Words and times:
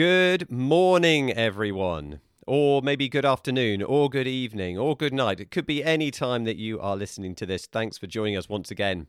Good 0.00 0.50
morning, 0.50 1.30
everyone. 1.30 2.20
Or 2.46 2.80
maybe 2.80 3.06
good 3.06 3.26
afternoon, 3.26 3.82
or 3.82 4.08
good 4.08 4.26
evening, 4.26 4.78
or 4.78 4.96
good 4.96 5.12
night. 5.12 5.40
It 5.40 5.50
could 5.50 5.66
be 5.66 5.84
any 5.84 6.10
time 6.10 6.44
that 6.44 6.56
you 6.56 6.80
are 6.80 6.96
listening 6.96 7.34
to 7.34 7.44
this. 7.44 7.66
Thanks 7.66 7.98
for 7.98 8.06
joining 8.06 8.34
us 8.34 8.48
once 8.48 8.70
again. 8.70 9.08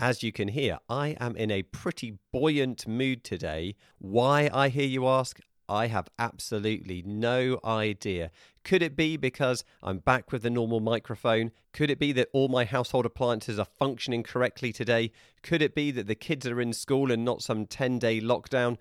As 0.00 0.24
you 0.24 0.32
can 0.32 0.48
hear, 0.48 0.78
I 0.88 1.16
am 1.20 1.36
in 1.36 1.52
a 1.52 1.62
pretty 1.62 2.18
buoyant 2.32 2.88
mood 2.88 3.22
today. 3.22 3.76
Why, 3.98 4.50
I 4.52 4.68
hear 4.68 4.88
you 4.88 5.06
ask? 5.06 5.38
I 5.68 5.86
have 5.86 6.08
absolutely 6.18 7.04
no 7.06 7.60
idea. 7.64 8.32
Could 8.64 8.82
it 8.82 8.96
be 8.96 9.16
because 9.16 9.62
I'm 9.80 9.98
back 9.98 10.32
with 10.32 10.42
the 10.42 10.50
normal 10.50 10.80
microphone? 10.80 11.52
Could 11.72 11.90
it 11.90 12.00
be 12.00 12.10
that 12.12 12.30
all 12.32 12.48
my 12.48 12.64
household 12.64 13.06
appliances 13.06 13.60
are 13.60 13.66
functioning 13.78 14.24
correctly 14.24 14.72
today? 14.72 15.12
Could 15.42 15.62
it 15.62 15.74
be 15.74 15.92
that 15.92 16.08
the 16.08 16.16
kids 16.16 16.48
are 16.48 16.60
in 16.60 16.72
school 16.72 17.12
and 17.12 17.24
not 17.24 17.42
some 17.42 17.66
10 17.66 18.00
day 18.00 18.20
lockdown? 18.20 18.76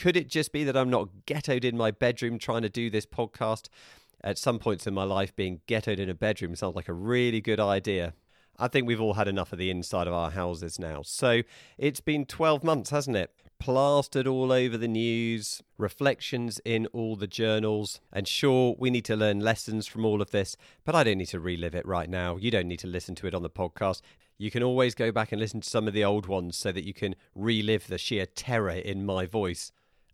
Could 0.00 0.16
it 0.16 0.28
just 0.28 0.50
be 0.50 0.64
that 0.64 0.78
I'm 0.78 0.88
not 0.88 1.10
ghettoed 1.26 1.62
in 1.62 1.76
my 1.76 1.90
bedroom 1.90 2.38
trying 2.38 2.62
to 2.62 2.70
do 2.70 2.88
this 2.88 3.04
podcast? 3.04 3.68
At 4.24 4.38
some 4.38 4.58
points 4.58 4.86
in 4.86 4.94
my 4.94 5.02
life, 5.02 5.36
being 5.36 5.60
ghettoed 5.68 5.98
in 5.98 6.08
a 6.08 6.14
bedroom 6.14 6.56
sounds 6.56 6.74
like 6.74 6.88
a 6.88 6.94
really 6.94 7.42
good 7.42 7.60
idea. 7.60 8.14
I 8.58 8.68
think 8.68 8.86
we've 8.86 9.00
all 9.00 9.12
had 9.12 9.28
enough 9.28 9.52
of 9.52 9.58
the 9.58 9.68
inside 9.68 10.06
of 10.06 10.14
our 10.14 10.30
houses 10.30 10.78
now. 10.78 11.02
So 11.02 11.42
it's 11.76 12.00
been 12.00 12.24
12 12.24 12.64
months, 12.64 12.88
hasn't 12.88 13.18
it? 13.18 13.30
Plastered 13.58 14.26
all 14.26 14.52
over 14.52 14.78
the 14.78 14.88
news, 14.88 15.62
reflections 15.76 16.62
in 16.64 16.86
all 16.94 17.14
the 17.14 17.26
journals. 17.26 18.00
And 18.10 18.26
sure, 18.26 18.76
we 18.78 18.88
need 18.88 19.04
to 19.04 19.16
learn 19.16 19.40
lessons 19.40 19.86
from 19.86 20.06
all 20.06 20.22
of 20.22 20.30
this, 20.30 20.56
but 20.86 20.94
I 20.94 21.04
don't 21.04 21.18
need 21.18 21.26
to 21.26 21.40
relive 21.40 21.74
it 21.74 21.84
right 21.84 22.08
now. 22.08 22.38
You 22.38 22.50
don't 22.50 22.68
need 22.68 22.78
to 22.78 22.86
listen 22.86 23.14
to 23.16 23.26
it 23.26 23.34
on 23.34 23.42
the 23.42 23.50
podcast. 23.50 24.00
You 24.38 24.50
can 24.50 24.62
always 24.62 24.94
go 24.94 25.12
back 25.12 25.30
and 25.30 25.38
listen 25.38 25.60
to 25.60 25.68
some 25.68 25.86
of 25.86 25.92
the 25.92 26.06
old 26.06 26.26
ones 26.26 26.56
so 26.56 26.72
that 26.72 26.86
you 26.86 26.94
can 26.94 27.16
relive 27.34 27.88
the 27.88 27.98
sheer 27.98 28.24
terror 28.24 28.70
in 28.70 29.04
my 29.04 29.26
voice. 29.26 29.72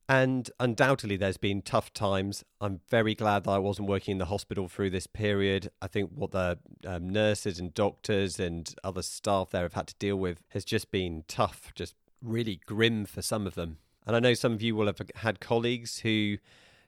And 0.08 0.48
undoubtedly, 0.60 1.16
there's 1.16 1.36
been 1.36 1.62
tough 1.62 1.92
times. 1.92 2.44
I'm 2.60 2.80
very 2.88 3.14
glad 3.16 3.44
that 3.44 3.50
I 3.50 3.58
wasn't 3.58 3.88
working 3.88 4.12
in 4.12 4.18
the 4.18 4.26
hospital 4.26 4.68
through 4.68 4.90
this 4.90 5.08
period. 5.08 5.70
I 5.82 5.88
think 5.88 6.10
what 6.14 6.30
the 6.30 6.58
um, 6.86 7.08
nurses 7.08 7.58
and 7.58 7.74
doctors 7.74 8.38
and 8.38 8.72
other 8.84 9.02
staff 9.02 9.50
there 9.50 9.62
have 9.62 9.72
had 9.72 9.88
to 9.88 9.94
deal 9.98 10.16
with 10.16 10.42
has 10.50 10.64
just 10.64 10.92
been 10.92 11.24
tough, 11.26 11.72
just 11.74 11.96
really 12.22 12.60
grim 12.66 13.04
for 13.04 13.20
some 13.20 13.48
of 13.48 13.56
them. 13.56 13.78
And 14.06 14.14
I 14.14 14.20
know 14.20 14.34
some 14.34 14.52
of 14.52 14.62
you 14.62 14.76
will 14.76 14.86
have 14.86 15.00
had 15.16 15.40
colleagues 15.40 16.00
who 16.00 16.38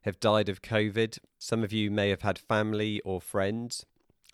have 0.02 0.20
died 0.20 0.48
of 0.48 0.62
COVID. 0.62 1.18
Some 1.38 1.64
of 1.64 1.72
you 1.72 1.90
may 1.90 2.10
have 2.10 2.22
had 2.22 2.38
family 2.38 3.00
or 3.04 3.20
friends, 3.20 3.84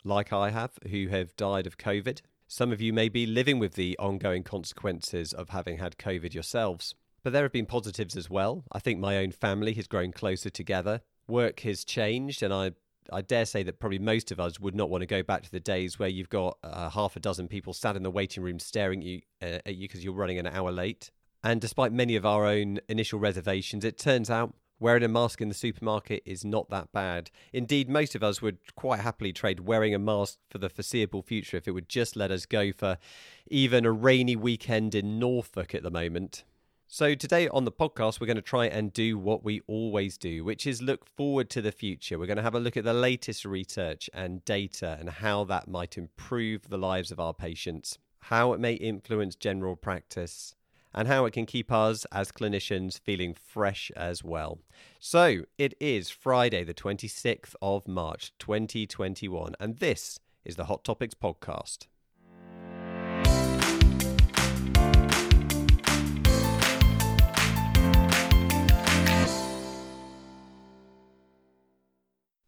like 0.05 0.31
I 0.31 0.51
have, 0.51 0.73
who 0.91 1.09
have 1.09 1.35
died 1.37 1.67
of 1.67 1.79
COVID. 1.79 2.21
Some 2.47 2.71
of 2.71 2.83
you 2.83 2.93
may 2.93 3.09
be 3.09 3.25
living 3.25 3.59
with 3.59 3.75
the 3.75 3.99
ongoing 3.99 4.43
consequences 4.43 5.33
of 5.33 5.49
having 5.49 5.79
had 5.79 5.97
COVID 5.97 6.35
yourselves. 6.35 6.95
But 7.25 7.33
there 7.33 7.43
have 7.43 7.53
been 7.53 7.67
positives 7.67 8.17
as 8.17 8.29
well. 8.29 8.65
I 8.71 8.79
think 8.79 9.01
my 9.01 9.17
own 9.17 9.33
family 9.33 9.73
has 9.73 9.89
grown 9.89 10.13
closer 10.13 10.51
together. 10.51 11.01
Work 11.27 11.61
has 11.61 11.83
changed, 11.83 12.43
and 12.43 12.53
I 12.53 12.73
I 13.13 13.23
dare 13.23 13.47
say 13.47 13.63
that 13.65 13.81
probably 13.81 13.99
most 13.99 14.31
of 14.31 14.39
us 14.39 14.61
would 14.61 14.75
not 14.75 14.89
want 14.91 15.03
to 15.03 15.07
go 15.07 15.23
back 15.23 15.43
to 15.43 15.51
the 15.51 15.61
days 15.61 15.99
where 15.99 16.09
you've 16.09 16.29
got 16.29 16.59
uh, 16.63 16.89
half 16.91 17.17
a 17.17 17.21
dozen 17.21 17.49
people 17.49 17.73
sat 17.73 17.97
in 17.97 18.03
the 18.03 18.11
waiting 18.11 18.43
room 18.43 18.59
staring 18.59 19.01
at 19.01 19.07
you 19.07 19.21
uh, 19.43 19.59
at 19.67 19.75
you 19.75 19.89
because 19.89 20.05
you're 20.05 20.15
running 20.15 20.39
an 20.39 20.47
hour 20.47 20.71
late. 20.71 21.11
And 21.43 21.61
despite 21.61 21.93
many 21.93 22.15
of 22.15 22.27
our 22.27 22.45
own 22.45 22.79
initial 22.89 23.19
reservations, 23.19 23.85
it 23.85 23.99
turns 23.99 24.31
out 24.31 24.55
wearing 24.79 25.03
a 25.03 25.09
mask 25.09 25.41
in 25.41 25.49
the 25.49 25.55
supermarket 25.55 26.23
is 26.27 26.45
not 26.45 26.69
that 26.69 26.93
bad. 26.93 27.31
Indeed, 27.55 27.89
most 27.89 28.15
of 28.15 28.23
us 28.23 28.43
would 28.43 28.59
quite 28.77 29.01
happily 29.01 29.33
trade 29.33 29.61
wearing 29.61 29.95
a 29.95 29.99
mask 29.99 30.39
for 30.51 30.59
the 30.59 30.69
foreseeable 30.69 31.23
future 31.23 31.57
if 31.57 31.67
it 31.67 31.73
would 31.73 31.89
just 31.89 32.17
let 32.17 32.31
us 32.31 32.45
go 32.45 32.71
for 32.73 32.99
even 33.47 33.87
a 33.87 33.93
rainy 33.93 34.37
weekend 34.37 34.95
in 34.95 35.19
Norfolk 35.19 35.75
at 35.75 35.83
the 35.83 35.91
moment. 35.91 36.45
So, 36.87 37.15
today 37.15 37.49
on 37.49 37.65
the 37.65 37.73
podcast, 37.73 38.21
we're 38.21 38.27
going 38.27 38.37
to 38.37 38.43
try 38.43 38.67
and 38.67 38.93
do 38.93 39.19
what 39.19 39.43
we 39.43 39.63
always 39.67 40.19
do, 40.19 40.45
which 40.45 40.67
is 40.67 40.83
look 40.83 41.07
forward 41.07 41.49
to 41.51 41.63
the 41.63 41.73
future. 41.73 42.19
We're 42.19 42.27
going 42.27 42.37
to 42.37 42.43
have 42.43 42.55
a 42.55 42.61
look 42.61 42.77
at 42.77 42.85
the 42.85 42.93
latest 42.93 43.45
research 43.45 44.09
and 44.13 44.45
data 44.45 44.97
and 45.01 45.09
how 45.09 45.45
that 45.45 45.67
might 45.67 45.97
improve 45.97 46.69
the 46.69 46.79
lives 46.79 47.11
of 47.11 47.19
our 47.19 47.33
patients, 47.33 47.99
how 48.21 48.53
it 48.53 48.61
may 48.61 48.75
influence 48.75 49.35
general 49.35 49.77
practice, 49.77 50.55
and 50.93 51.09
how 51.09 51.25
it 51.25 51.33
can 51.33 51.47
keep 51.47 51.73
us 51.73 52.05
as 52.13 52.31
clinicians 52.31 53.01
feeling 53.01 53.35
fresh 53.35 53.91
as 53.97 54.23
well. 54.23 54.61
So, 55.01 55.47
it 55.59 55.75
is 55.81 56.11
Friday, 56.11 56.65
the 56.65 56.75
26th 56.75 57.57
of 57.63 57.89
March, 57.89 58.33
2021, 58.39 59.55
and 59.59 59.79
this 59.79 60.21
is 60.45 60.57
the 60.57 60.67
Hot 60.67 60.85
Topics 60.85 61.15
podcast. 61.15 61.87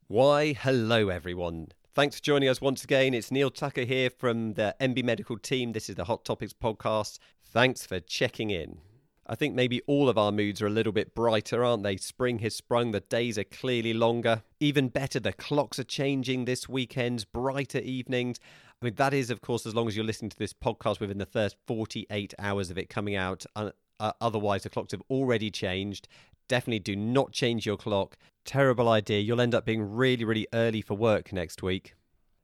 Why, 0.09 0.53
hello 0.53 1.09
everyone. 1.09 1.71
Thanks 1.93 2.15
for 2.15 2.23
joining 2.23 2.49
us 2.49 2.61
once 2.61 2.85
again. 2.85 3.13
It's 3.13 3.33
Neal 3.33 3.51
Tucker 3.51 3.83
here 3.83 4.09
from 4.09 4.53
the 4.53 4.73
NB 4.81 5.03
Medical 5.03 5.37
team. 5.37 5.73
This 5.73 5.89
is 5.91 5.97
the 5.97 6.05
Hot 6.05 6.25
Topics 6.25 6.53
podcast. 6.53 7.19
Thanks 7.43 7.85
for 7.85 7.99
checking 7.99 8.51
in. 8.51 8.79
I 9.27 9.35
think 9.35 9.57
maybe 9.57 9.83
all 9.89 10.09
of 10.09 10.17
our 10.17 10.31
moods 10.31 10.63
are 10.63 10.69
a 10.69 10.71
little 10.71 10.93
bit 10.93 11.13
brighter, 11.17 11.65
aren't 11.65 11.83
they? 11.83 11.97
Spring 11.97 12.39
has 12.39 12.55
sprung, 12.55 12.93
the 12.93 13.01
days 13.01 13.37
are 13.37 13.43
clearly 13.43 13.93
longer. 13.93 14.45
Even 14.61 14.91
better, 14.91 15.19
the 15.19 15.33
clocks 15.33 15.81
are 15.81 15.85
changing 15.85 16.45
this 16.45 16.69
weekend, 16.69 17.27
brighter 17.33 17.81
evenings. 17.81 18.39
I 18.81 18.85
mean, 18.85 18.95
that 18.95 19.13
is, 19.13 19.29
of 19.29 19.41
course, 19.41 19.67
as 19.67 19.75
long 19.75 19.89
as 19.89 19.97
you're 19.97 20.07
listening 20.07 20.31
to 20.31 20.39
this 20.39 20.53
podcast 20.53 21.01
within 21.01 21.19
the 21.19 21.27
first 21.27 21.57
48 21.67 22.33
hours 22.39 22.71
of 22.71 22.79
it 22.79 22.89
coming 22.89 23.17
out. 23.17 23.45
Uh, 23.57 24.13
otherwise, 24.21 24.63
the 24.63 24.71
clocks 24.71 24.93
have 24.93 25.03
already 25.11 25.51
changed. 25.51 26.07
Definitely 26.49 26.81
do 26.81 26.97
not 26.97 27.33
change 27.33 27.67
your 27.67 27.77
clock. 27.77 28.17
Terrible 28.45 28.89
idea. 28.89 29.21
You'll 29.21 29.41
end 29.41 29.55
up 29.55 29.65
being 29.65 29.83
really, 29.83 30.25
really 30.25 30.47
early 30.53 30.81
for 30.81 30.95
work 30.95 31.33
next 31.33 31.63
week. 31.63 31.95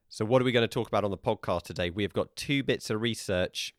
So, 0.08 0.24
what 0.24 0.42
are 0.42 0.44
we 0.44 0.52
going 0.52 0.68
to 0.68 0.68
talk 0.68 0.88
about 0.88 1.04
on 1.04 1.10
the 1.10 1.16
podcast 1.16 1.62
today? 1.62 1.88
We 1.88 2.02
have 2.02 2.12
got 2.12 2.36
two 2.36 2.62
bits 2.62 2.90
of 2.90 3.00
research 3.00 3.74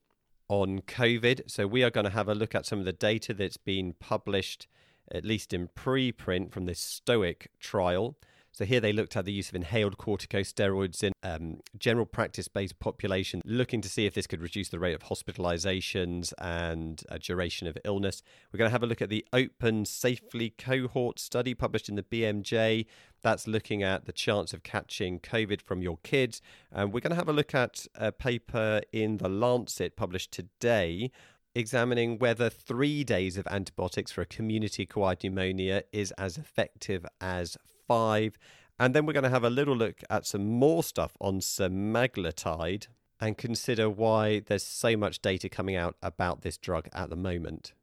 on 0.47 0.79
COVID. 0.81 1.49
So, 1.51 1.67
we 1.67 1.83
are 1.83 1.91
going 1.91 2.05
to 2.05 2.09
have 2.09 2.27
a 2.27 2.33
look 2.33 2.55
at 2.55 2.65
some 2.65 2.79
of 2.79 2.85
the 2.85 2.93
data 2.93 3.33
that's 3.33 3.57
been 3.57 3.93
published, 3.99 4.67
at 5.11 5.25
least 5.25 5.53
in 5.53 5.67
preprint, 5.67 6.51
from 6.51 6.65
this 6.65 7.01
STOIC 7.05 7.47
trial. 7.59 8.17
So 8.55 8.65
here 8.65 8.79
they 8.79 8.93
looked 8.93 9.17
at 9.17 9.25
the 9.25 9.31
use 9.31 9.49
of 9.49 9.55
inhaled 9.55 9.97
corticosteroids 9.97 11.03
in 11.03 11.11
um, 11.23 11.61
general 11.79 12.05
practice-based 12.05 12.79
population, 12.79 13.41
looking 13.45 13.81
to 13.81 13.89
see 13.89 14.05
if 14.05 14.13
this 14.13 14.27
could 14.27 14.41
reduce 14.41 14.69
the 14.69 14.77
rate 14.77 14.93
of 14.93 15.01
hospitalizations 15.01 16.33
and 16.37 17.01
uh, 17.09 17.17
duration 17.19 17.65
of 17.65 17.79
illness. 17.83 18.21
We're 18.51 18.59
going 18.59 18.69
to 18.69 18.73
have 18.73 18.83
a 18.83 18.87
look 18.87 19.01
at 19.01 19.09
the 19.09 19.25
Open 19.33 19.85
Safely 19.85 20.51
cohort 20.51 21.17
study 21.17 21.55
published 21.55 21.89
in 21.89 21.95
the 21.95 22.03
BMJ. 22.03 22.85
That's 23.23 23.47
looking 23.47 23.81
at 23.81 24.05
the 24.05 24.11
chance 24.11 24.53
of 24.53 24.61
catching 24.61 25.19
COVID 25.19 25.59
from 25.59 25.81
your 25.81 25.97
kids. 26.03 26.39
And 26.71 26.93
we're 26.93 26.99
going 26.99 27.09
to 27.09 27.15
have 27.15 27.29
a 27.29 27.33
look 27.33 27.55
at 27.55 27.87
a 27.95 28.11
paper 28.11 28.81
in 28.91 29.17
the 29.17 29.29
Lancet 29.29 29.95
published 29.95 30.31
today 30.31 31.09
examining 31.55 32.17
whether 32.17 32.49
three 32.49 33.03
days 33.03 33.37
of 33.37 33.45
antibiotics 33.47 34.11
for 34.11 34.21
a 34.21 34.25
community 34.25 34.83
acquired 34.83 35.23
pneumonia 35.23 35.83
is 35.91 36.11
as 36.17 36.37
effective 36.37 37.05
as 37.21 37.57
five. 37.87 38.37
And 38.79 38.93
then 38.93 39.05
we're 39.05 39.13
going 39.13 39.23
to 39.23 39.29
have 39.29 39.43
a 39.43 39.49
little 39.49 39.75
look 39.75 40.01
at 40.09 40.25
some 40.25 40.45
more 40.45 40.83
stuff 40.83 41.15
on 41.21 41.39
semaglutide 41.39 42.87
and 43.19 43.37
consider 43.37 43.89
why 43.89 44.39
there's 44.39 44.63
so 44.63 44.97
much 44.97 45.21
data 45.21 45.47
coming 45.47 45.75
out 45.75 45.95
about 46.01 46.41
this 46.41 46.57
drug 46.57 46.89
at 46.93 47.09
the 47.09 47.15
moment. 47.15 47.73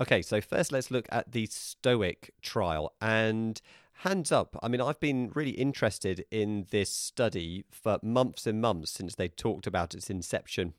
Okay, 0.00 0.22
so 0.22 0.40
first 0.40 0.72
let's 0.72 0.90
look 0.90 1.06
at 1.10 1.32
the 1.32 1.46
STOIC 1.46 2.30
trial. 2.42 2.94
And 3.00 3.60
hands 4.00 4.30
up, 4.30 4.56
I 4.62 4.68
mean, 4.68 4.80
I've 4.80 5.00
been 5.00 5.30
really 5.34 5.52
interested 5.52 6.24
in 6.30 6.66
this 6.70 6.90
study 6.90 7.64
for 7.70 7.98
months 8.02 8.46
and 8.46 8.60
months 8.60 8.90
since 8.90 9.14
they 9.14 9.28
talked 9.28 9.66
about 9.66 9.94
its 9.94 10.10
inception. 10.10 10.74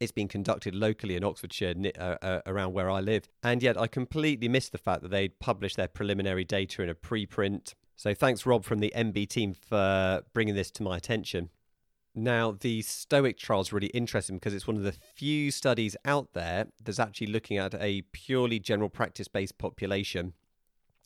It's 0.00 0.12
been 0.12 0.28
conducted 0.28 0.74
locally 0.74 1.14
in 1.14 1.22
Oxfordshire, 1.22 1.74
uh, 1.98 2.16
uh, 2.22 2.40
around 2.46 2.72
where 2.72 2.90
I 2.90 3.00
live. 3.00 3.28
And 3.42 3.62
yet 3.62 3.78
I 3.78 3.86
completely 3.86 4.48
missed 4.48 4.72
the 4.72 4.78
fact 4.78 5.02
that 5.02 5.10
they'd 5.10 5.38
published 5.38 5.76
their 5.76 5.88
preliminary 5.88 6.44
data 6.44 6.82
in 6.82 6.88
a 6.88 6.94
preprint. 6.94 7.74
So 7.96 8.14
thanks, 8.14 8.46
Rob, 8.46 8.64
from 8.64 8.78
the 8.78 8.90
NB 8.96 9.28
team, 9.28 9.52
for 9.52 10.22
bringing 10.32 10.54
this 10.54 10.70
to 10.72 10.82
my 10.82 10.96
attention. 10.96 11.50
Now, 12.14 12.50
the 12.50 12.80
STOIC 12.80 13.36
trial 13.36 13.60
is 13.60 13.72
really 13.74 13.88
interesting 13.88 14.36
because 14.36 14.54
it's 14.54 14.66
one 14.66 14.76
of 14.76 14.82
the 14.82 14.92
few 14.92 15.50
studies 15.50 15.96
out 16.04 16.32
there 16.32 16.66
that's 16.82 16.98
actually 16.98 17.28
looking 17.28 17.58
at 17.58 17.74
a 17.74 18.02
purely 18.12 18.58
general 18.58 18.88
practice 18.88 19.28
based 19.28 19.58
population 19.58 20.32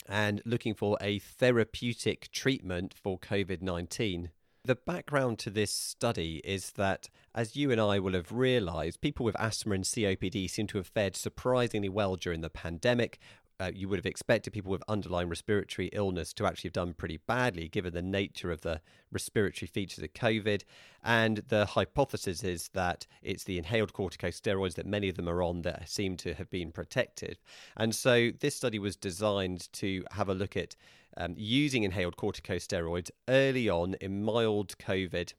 and 0.08 0.40
looking 0.44 0.72
for 0.72 0.96
a 1.00 1.19
therapeutic 1.19 2.30
treatment 2.30 2.94
for 2.94 3.19
COVID 3.19 3.60
19. 3.60 4.30
The 4.66 4.76
background 4.76 5.38
to 5.40 5.50
this 5.50 5.70
study 5.70 6.40
is 6.43 6.70
that, 6.70 7.11
as 7.34 7.55
you 7.55 7.70
and 7.70 7.78
I 7.78 7.99
will 7.99 8.14
have 8.14 8.32
realised, 8.32 9.02
people 9.02 9.22
with 9.26 9.38
asthma 9.38 9.75
and 9.75 9.84
COPD 9.84 10.49
seem 10.49 10.66
to 10.69 10.78
have 10.78 10.87
fared 10.87 11.16
surprisingly 11.16 11.90
well 11.90 12.16
during 12.16 12.40
the 12.40 12.49
pandemic. 12.49 13.19
uh, 13.61 13.70
you 13.75 13.88
would 13.88 13.99
have 13.99 14.06
expected 14.06 14.52
people 14.52 14.70
with 14.72 14.82
underlying 14.88 15.28
respiratory 15.28 15.88
illness 15.93 16.32
to 16.32 16.46
actually 16.46 16.69
have 16.69 16.75
done 16.75 16.93
pretty 16.93 17.19
badly, 17.26 17.69
given 17.69 17.94
the 17.94 18.02
nature 18.02 18.50
of 18.50 18.62
the 18.62 18.81
respiratory 19.12 19.69
features 19.69 20.02
of 20.02 20.12
COVID. 20.12 20.62
And 21.05 21.38
the 21.49 21.67
hypothesis 21.67 22.43
is 22.43 22.69
that 22.75 23.06
it's 23.22 23.44
the 23.44 23.58
inhaled 23.58 23.93
corticosteroids 23.93 24.75
that 24.75 24.87
many 24.87 25.08
of 25.08 25.17
them 25.17 25.28
are 25.28 25.43
on 25.43 25.62
that 25.62 25.88
seem 25.88 26.17
to 26.19 26.34
have 26.34 26.50
been 26.50 26.72
protected. 26.72 27.38
And 27.76 27.94
so 27.94 28.31
this 28.40 28.56
study 28.56 28.78
was 28.78 28.96
designed 28.96 29.72
to 29.75 30.05
have 30.12 30.28
a 30.28 30.34
look 30.34 30.56
at 30.56 30.75
um, 31.16 31.34
using 31.37 31.84
inhaled 31.84 32.16
corticosteroids 32.16 33.11
early 33.28 33.69
on 33.69 33.94
in 34.00 34.25
mild 34.25 34.76
COVID 34.78 35.32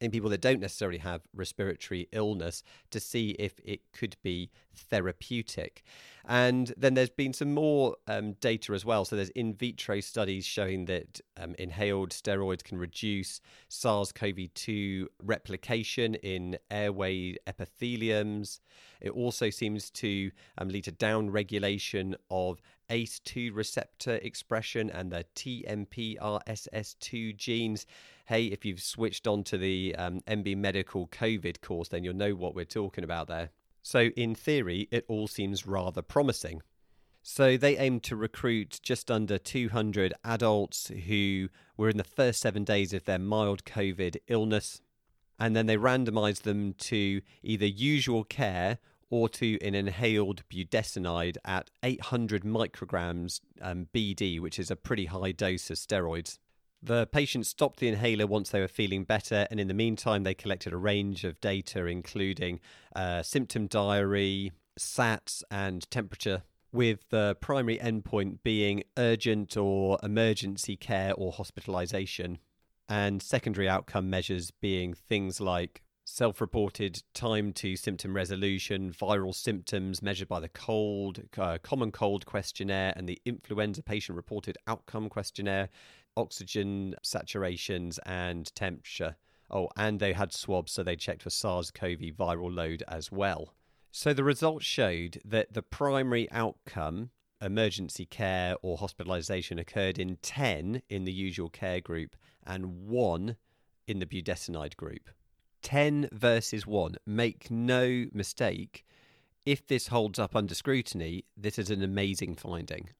in 0.00 0.10
people 0.10 0.30
that 0.30 0.40
don't 0.40 0.60
necessarily 0.60 0.98
have 0.98 1.20
respiratory 1.34 2.08
illness 2.12 2.62
to 2.90 2.98
see 2.98 3.30
if 3.38 3.60
it 3.64 3.80
could 3.92 4.16
be 4.22 4.50
therapeutic. 4.74 5.82
And 6.26 6.72
then 6.76 6.94
there's 6.94 7.10
been 7.10 7.32
some 7.32 7.52
more 7.52 7.96
um, 8.06 8.32
data 8.40 8.72
as 8.72 8.84
well. 8.84 9.04
So 9.04 9.16
there's 9.16 9.30
in 9.30 9.54
vitro 9.54 10.00
studies 10.00 10.46
showing 10.46 10.86
that 10.86 11.20
um, 11.36 11.54
inhaled 11.58 12.10
steroids 12.10 12.64
can 12.64 12.78
reduce 12.78 13.40
SARS 13.68 14.12
CoV 14.12 14.54
2 14.54 15.08
replication 15.22 16.14
in 16.16 16.58
airway 16.70 17.36
epitheliums. 17.46 18.60
It 19.00 19.10
also 19.10 19.50
seems 19.50 19.90
to 19.90 20.30
um, 20.56 20.68
lead 20.68 20.84
to 20.84 20.92
down 20.92 21.30
regulation 21.30 22.16
of 22.30 22.62
ACE2 22.90 23.54
receptor 23.54 24.16
expression 24.16 24.90
and 24.90 25.10
the 25.10 25.24
TMPRSS2 25.34 27.36
genes. 27.36 27.86
Hey, 28.26 28.46
if 28.46 28.64
you've 28.64 28.82
switched 28.82 29.26
on 29.26 29.44
to 29.44 29.56
the 29.56 29.94
um, 29.96 30.20
NB 30.28 30.56
Medical 30.56 31.06
COVID 31.08 31.60
course, 31.60 31.88
then 31.88 32.04
you'll 32.04 32.14
know 32.14 32.34
what 32.34 32.54
we're 32.54 32.64
talking 32.64 33.04
about 33.04 33.28
there. 33.28 33.50
So, 33.82 34.10
in 34.16 34.34
theory, 34.34 34.88
it 34.90 35.04
all 35.08 35.26
seems 35.26 35.66
rather 35.66 36.02
promising. 36.02 36.62
So, 37.22 37.56
they 37.56 37.78
aimed 37.78 38.02
to 38.04 38.16
recruit 38.16 38.80
just 38.82 39.10
under 39.10 39.38
200 39.38 40.12
adults 40.24 40.90
who 41.06 41.48
were 41.76 41.88
in 41.88 41.96
the 41.96 42.04
first 42.04 42.40
seven 42.40 42.64
days 42.64 42.92
of 42.92 43.04
their 43.04 43.18
mild 43.18 43.64
COVID 43.64 44.18
illness. 44.28 44.82
And 45.38 45.56
then 45.56 45.66
they 45.66 45.78
randomized 45.78 46.42
them 46.42 46.74
to 46.74 47.22
either 47.42 47.66
usual 47.66 48.24
care 48.24 48.78
or 49.10 49.28
to 49.28 49.58
an 49.60 49.74
inhaled 49.74 50.42
budesonide 50.48 51.36
at 51.44 51.70
800 51.82 52.44
micrograms 52.44 53.40
um, 53.60 53.88
BD, 53.92 54.40
which 54.40 54.58
is 54.58 54.70
a 54.70 54.76
pretty 54.76 55.06
high 55.06 55.32
dose 55.32 55.68
of 55.70 55.76
steroids. 55.76 56.38
The 56.82 57.06
patients 57.08 57.48
stopped 57.48 57.80
the 57.80 57.88
inhaler 57.88 58.26
once 58.26 58.50
they 58.50 58.60
were 58.60 58.68
feeling 58.68 59.04
better, 59.04 59.46
and 59.50 59.60
in 59.60 59.68
the 59.68 59.74
meantime, 59.74 60.22
they 60.22 60.32
collected 60.32 60.72
a 60.72 60.78
range 60.78 61.24
of 61.24 61.40
data, 61.40 61.84
including 61.86 62.60
uh, 62.96 63.22
symptom 63.22 63.66
diary, 63.66 64.52
SATs, 64.78 65.42
and 65.50 65.90
temperature, 65.90 66.42
with 66.72 67.08
the 67.10 67.36
primary 67.40 67.78
endpoint 67.78 68.38
being 68.42 68.84
urgent 68.96 69.56
or 69.56 69.98
emergency 70.02 70.76
care 70.76 71.12
or 71.14 71.32
hospitalization, 71.32 72.38
and 72.88 73.22
secondary 73.22 73.68
outcome 73.68 74.08
measures 74.08 74.50
being 74.50 74.94
things 74.94 75.40
like 75.40 75.82
self 76.10 76.40
reported 76.40 77.02
time 77.14 77.52
to 77.52 77.76
symptom 77.76 78.14
resolution, 78.14 78.92
viral 78.92 79.34
symptoms 79.34 80.02
measured 80.02 80.28
by 80.28 80.40
the 80.40 80.48
cold, 80.48 81.20
uh, 81.38 81.56
common 81.62 81.92
cold 81.92 82.26
questionnaire, 82.26 82.92
and 82.96 83.08
the 83.08 83.20
influenza 83.24 83.82
patient 83.82 84.16
reported 84.16 84.58
outcome 84.66 85.08
questionnaire, 85.08 85.68
oxygen 86.16 86.96
saturations, 87.04 87.98
and 88.04 88.52
temperature. 88.56 89.16
Oh, 89.50 89.68
and 89.76 90.00
they 90.00 90.12
had 90.12 90.32
swabs, 90.32 90.72
so 90.72 90.82
they 90.82 90.96
checked 90.96 91.22
for 91.22 91.30
SARS 91.30 91.70
CoV 91.70 92.00
viral 92.18 92.54
load 92.54 92.82
as 92.88 93.12
well. 93.12 93.54
So 93.92 94.12
the 94.12 94.24
results 94.24 94.64
showed 94.64 95.20
that 95.24 95.54
the 95.54 95.62
primary 95.62 96.30
outcome, 96.32 97.10
emergency 97.40 98.04
care 98.04 98.56
or 98.62 98.78
hospitalization, 98.78 99.58
occurred 99.58 99.98
in 99.98 100.16
10 100.22 100.82
in 100.88 101.04
the 101.04 101.12
usual 101.12 101.48
care 101.48 101.80
group 101.80 102.16
and 102.44 102.88
1 102.88 103.36
in 103.86 103.98
the 104.00 104.06
budesonide 104.06 104.76
group. 104.76 105.08
10 105.62 106.08
versus 106.12 106.66
1. 106.66 106.96
Make 107.06 107.50
no 107.50 108.06
mistake, 108.12 108.84
if 109.46 109.66
this 109.66 109.88
holds 109.88 110.18
up 110.18 110.36
under 110.36 110.54
scrutiny, 110.54 111.24
this 111.36 111.58
is 111.58 111.70
an 111.70 111.82
amazing 111.82 112.36
finding. 112.36 112.90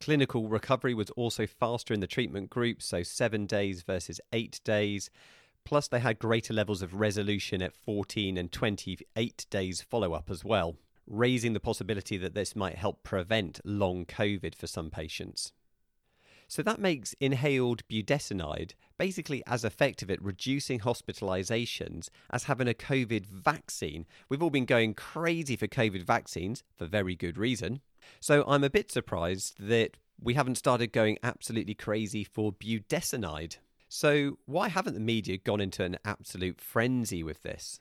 Clinical 0.00 0.48
recovery 0.48 0.92
was 0.92 1.10
also 1.10 1.46
faster 1.46 1.94
in 1.94 2.00
the 2.00 2.06
treatment 2.06 2.50
group, 2.50 2.82
so 2.82 3.02
seven 3.02 3.46
days 3.46 3.82
versus 3.82 4.20
eight 4.32 4.60
days. 4.64 5.08
Plus, 5.64 5.88
they 5.88 6.00
had 6.00 6.18
greater 6.18 6.52
levels 6.52 6.82
of 6.82 6.94
resolution 6.94 7.62
at 7.62 7.76
14 7.76 8.36
and 8.36 8.52
28 8.52 9.46
days 9.48 9.80
follow 9.82 10.12
up 10.12 10.30
as 10.30 10.44
well, 10.44 10.76
raising 11.06 11.52
the 11.52 11.60
possibility 11.60 12.18
that 12.18 12.34
this 12.34 12.56
might 12.56 12.76
help 12.76 13.02
prevent 13.02 13.60
long 13.64 14.04
COVID 14.04 14.54
for 14.54 14.66
some 14.66 14.90
patients. 14.90 15.52
So 16.48 16.62
that 16.62 16.78
makes 16.78 17.14
inhaled 17.20 17.86
budesonide 17.88 18.72
basically 18.98 19.42
as 19.46 19.64
effective 19.64 20.10
at 20.10 20.22
reducing 20.22 20.80
hospitalizations 20.80 22.08
as 22.30 22.44
having 22.44 22.68
a 22.68 22.74
COVID 22.74 23.26
vaccine. 23.26 24.06
We've 24.28 24.42
all 24.42 24.50
been 24.50 24.64
going 24.64 24.94
crazy 24.94 25.56
for 25.56 25.66
COVID 25.66 26.02
vaccines 26.02 26.62
for 26.76 26.86
very 26.86 27.14
good 27.14 27.38
reason. 27.38 27.80
So 28.20 28.44
I'm 28.46 28.64
a 28.64 28.70
bit 28.70 28.92
surprised 28.92 29.54
that 29.58 29.96
we 30.20 30.34
haven't 30.34 30.56
started 30.56 30.92
going 30.92 31.18
absolutely 31.22 31.74
crazy 31.74 32.24
for 32.24 32.52
budesonide. 32.52 33.56
So 33.88 34.38
why 34.46 34.68
haven't 34.68 34.94
the 34.94 35.00
media 35.00 35.38
gone 35.38 35.60
into 35.60 35.84
an 35.84 35.98
absolute 36.04 36.60
frenzy 36.60 37.22
with 37.22 37.42
this? 37.42 37.80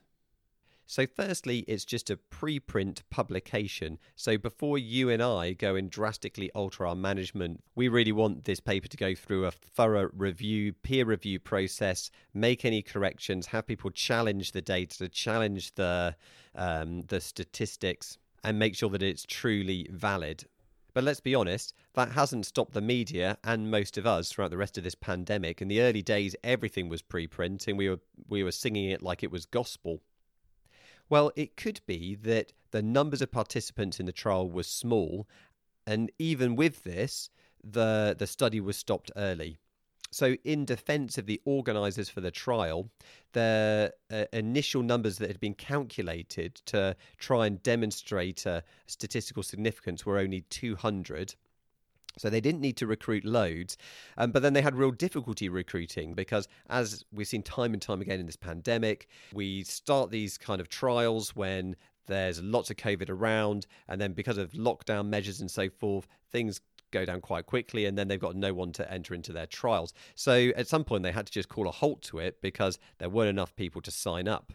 So, 0.85 1.07
firstly, 1.07 1.59
it's 1.59 1.85
just 1.85 2.09
a 2.09 2.17
preprint 2.17 3.01
publication. 3.09 3.99
So, 4.15 4.37
before 4.37 4.77
you 4.77 5.09
and 5.09 5.23
I 5.23 5.53
go 5.53 5.75
and 5.75 5.89
drastically 5.89 6.51
alter 6.51 6.85
our 6.85 6.95
management, 6.95 7.63
we 7.73 7.87
really 7.87 8.11
want 8.11 8.43
this 8.43 8.59
paper 8.59 8.87
to 8.89 8.97
go 8.97 9.15
through 9.15 9.45
a 9.45 9.51
thorough 9.51 10.09
review, 10.13 10.73
peer 10.73 11.05
review 11.05 11.39
process, 11.39 12.11
make 12.33 12.65
any 12.65 12.81
corrections, 12.81 13.47
have 13.47 13.65
people 13.65 13.91
challenge 13.91 14.51
the 14.51 14.61
data, 14.61 15.07
challenge 15.07 15.73
the 15.75 16.15
um, 16.55 17.01
the 17.03 17.21
statistics, 17.21 18.17
and 18.43 18.59
make 18.59 18.75
sure 18.75 18.89
that 18.89 19.01
it's 19.01 19.25
truly 19.25 19.87
valid. 19.89 20.45
But 20.93 21.03
let's 21.03 21.21
be 21.21 21.33
honest, 21.33 21.73
that 21.95 22.11
hasn't 22.11 22.45
stopped 22.45 22.73
the 22.73 22.81
media 22.81 23.37
and 23.43 23.71
most 23.71 23.97
of 23.97 24.05
us 24.05 24.31
throughout 24.31 24.51
the 24.51 24.57
rest 24.57 24.77
of 24.77 24.83
this 24.83 24.95
pandemic. 24.95 25.61
In 25.61 25.67
the 25.67 25.81
early 25.81 26.03
days, 26.03 26.35
everything 26.43 26.87
was 26.87 27.01
preprint, 27.01 27.67
and 27.67 27.77
we 27.77 27.89
were 27.89 27.99
we 28.27 28.43
were 28.43 28.51
singing 28.51 28.89
it 28.89 29.01
like 29.01 29.23
it 29.23 29.31
was 29.31 29.45
gospel. 29.45 30.01
Well, 31.13 31.31
it 31.35 31.55
could 31.55 31.79
be 31.85 32.15
that 32.23 32.53
the 32.71 32.81
numbers 32.81 33.21
of 33.21 33.31
participants 33.31 33.99
in 33.99 34.07
the 34.07 34.11
trial 34.11 34.49
was 34.49 34.65
small, 34.65 35.27
and 35.85 36.11
even 36.17 36.55
with 36.55 36.83
this, 36.83 37.29
the 37.63 38.15
the 38.17 38.25
study 38.25 38.59
was 38.59 38.77
stopped 38.77 39.11
early. 39.15 39.59
So, 40.09 40.37
in 40.43 40.65
defense 40.65 41.19
of 41.19 41.27
the 41.27 41.39
organisers 41.45 42.09
for 42.09 42.19
the 42.21 42.31
trial, 42.31 42.89
the 43.33 43.93
uh, 44.11 44.25
initial 44.33 44.81
numbers 44.81 45.19
that 45.19 45.27
had 45.27 45.39
been 45.39 45.53
calculated 45.53 46.55
to 46.65 46.95
try 47.19 47.45
and 47.45 47.61
demonstrate 47.61 48.47
a 48.47 48.63
statistical 48.87 49.43
significance 49.43 50.07
were 50.07 50.17
only 50.17 50.41
200. 50.49 51.35
So 52.17 52.29
they 52.29 52.41
didn't 52.41 52.61
need 52.61 52.77
to 52.77 52.87
recruit 52.87 53.25
loads, 53.25 53.77
um, 54.17 54.31
but 54.31 54.41
then 54.41 54.53
they 54.53 54.61
had 54.61 54.75
real 54.75 54.91
difficulty 54.91 55.49
recruiting 55.49 56.13
because, 56.13 56.47
as 56.69 57.03
we've 57.11 57.27
seen 57.27 57.43
time 57.43 57.73
and 57.73 57.81
time 57.81 58.01
again 58.01 58.19
in 58.19 58.25
this 58.25 58.35
pandemic, 58.35 59.07
we 59.33 59.63
start 59.63 60.11
these 60.11 60.37
kind 60.37 60.61
of 60.61 60.69
trials 60.69 61.35
when 61.35 61.75
there's 62.05 62.41
lots 62.41 62.69
of 62.69 62.77
COVID 62.77 63.09
around, 63.09 63.65
and 63.87 63.99
then 63.99 64.13
because 64.13 64.37
of 64.37 64.51
lockdown 64.51 65.07
measures 65.07 65.39
and 65.39 65.49
so 65.49 65.69
forth, 65.69 66.07
things 66.31 66.61
go 66.91 67.05
down 67.05 67.21
quite 67.21 67.45
quickly, 67.45 67.85
and 67.85 67.97
then 67.97 68.07
they've 68.07 68.19
got 68.19 68.35
no 68.35 68.53
one 68.53 68.71
to 68.73 68.91
enter 68.91 69.13
into 69.13 69.33
their 69.33 69.47
trials. 69.47 69.93
So 70.15 70.51
at 70.55 70.67
some 70.67 70.83
point, 70.83 71.03
they 71.03 71.11
had 71.11 71.25
to 71.25 71.31
just 71.31 71.49
call 71.49 71.67
a 71.67 71.71
halt 71.71 72.01
to 72.03 72.19
it 72.19 72.41
because 72.41 72.77
there 72.99 73.09
weren't 73.09 73.29
enough 73.29 73.55
people 73.55 73.81
to 73.81 73.91
sign 73.91 74.27
up. 74.27 74.53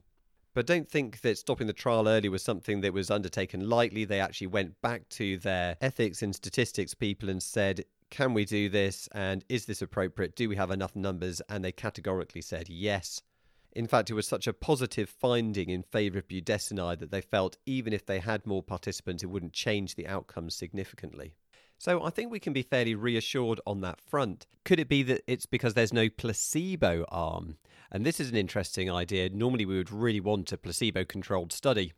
But 0.59 0.67
don't 0.67 0.89
think 0.89 1.21
that 1.21 1.39
stopping 1.39 1.69
the 1.69 1.73
trial 1.73 2.09
early 2.09 2.29
was 2.29 2.43
something 2.43 2.81
that 2.81 2.93
was 2.93 3.13
undertaken 3.13 3.71
lightly. 3.71 4.05
They 4.05 4.19
actually 4.19 4.49
went 4.49 4.83
back 4.83 5.09
to 5.11 5.39
their 5.39 5.77
ethics 5.81 6.21
and 6.21 6.35
statistics 6.35 6.95
people 6.95 7.29
and 7.29 7.41
said, 7.41 7.85
can 8.11 8.35
we 8.35 8.45
do 8.45 8.69
this? 8.69 9.09
And 9.13 9.45
is 9.49 9.67
this 9.67 9.83
appropriate? 9.83 10.35
Do 10.35 10.49
we 10.49 10.57
have 10.57 10.73
enough 10.73 10.97
numbers? 10.97 11.41
And 11.49 11.65
they 11.65 11.71
categorically 11.71 12.43
said 12.43 12.69
yes. 12.69 13.23
In 13.71 13.87
fact, 13.87 14.11
it 14.11 14.15
was 14.15 14.27
such 14.27 14.49
a 14.49 14.53
positive 14.53 15.09
finding 15.09 15.71
in 15.71 15.85
favour 15.85 16.19
of 16.19 16.27
budesonide 16.27 16.99
that 16.99 17.13
they 17.13 17.21
felt 17.21 17.57
even 17.65 17.93
if 17.93 18.05
they 18.05 18.19
had 18.19 18.45
more 18.45 18.65
participants, 18.65 19.23
it 19.23 19.27
wouldn't 19.27 19.53
change 19.53 19.95
the 19.95 20.09
outcomes 20.09 20.57
significantly. 20.57 21.37
So 21.79 22.03
I 22.03 22.11
think 22.11 22.33
we 22.33 22.41
can 22.41 22.53
be 22.53 22.63
fairly 22.63 22.97
reassured 22.97 23.61
on 23.65 23.81
that 23.83 24.01
front. 24.01 24.47
Could 24.65 24.81
it 24.81 24.89
be 24.89 25.05
that 25.05 25.23
it's 25.29 25.47
because 25.47 25.75
there's 25.75 25.93
no 25.93 26.09
placebo 26.09 27.05
arm? 27.09 27.57
And 27.93 28.05
this 28.05 28.19
is 28.19 28.31
an 28.31 28.37
interesting 28.37 28.91
idea. 28.91 29.31
Normally, 29.31 29.65
we 29.65 29.77
would 29.77 29.93
really 29.93 30.21
want 30.21 30.53
a 30.53 30.59
placebo 30.59 31.05
controlled 31.05 31.53
study. 31.53 31.93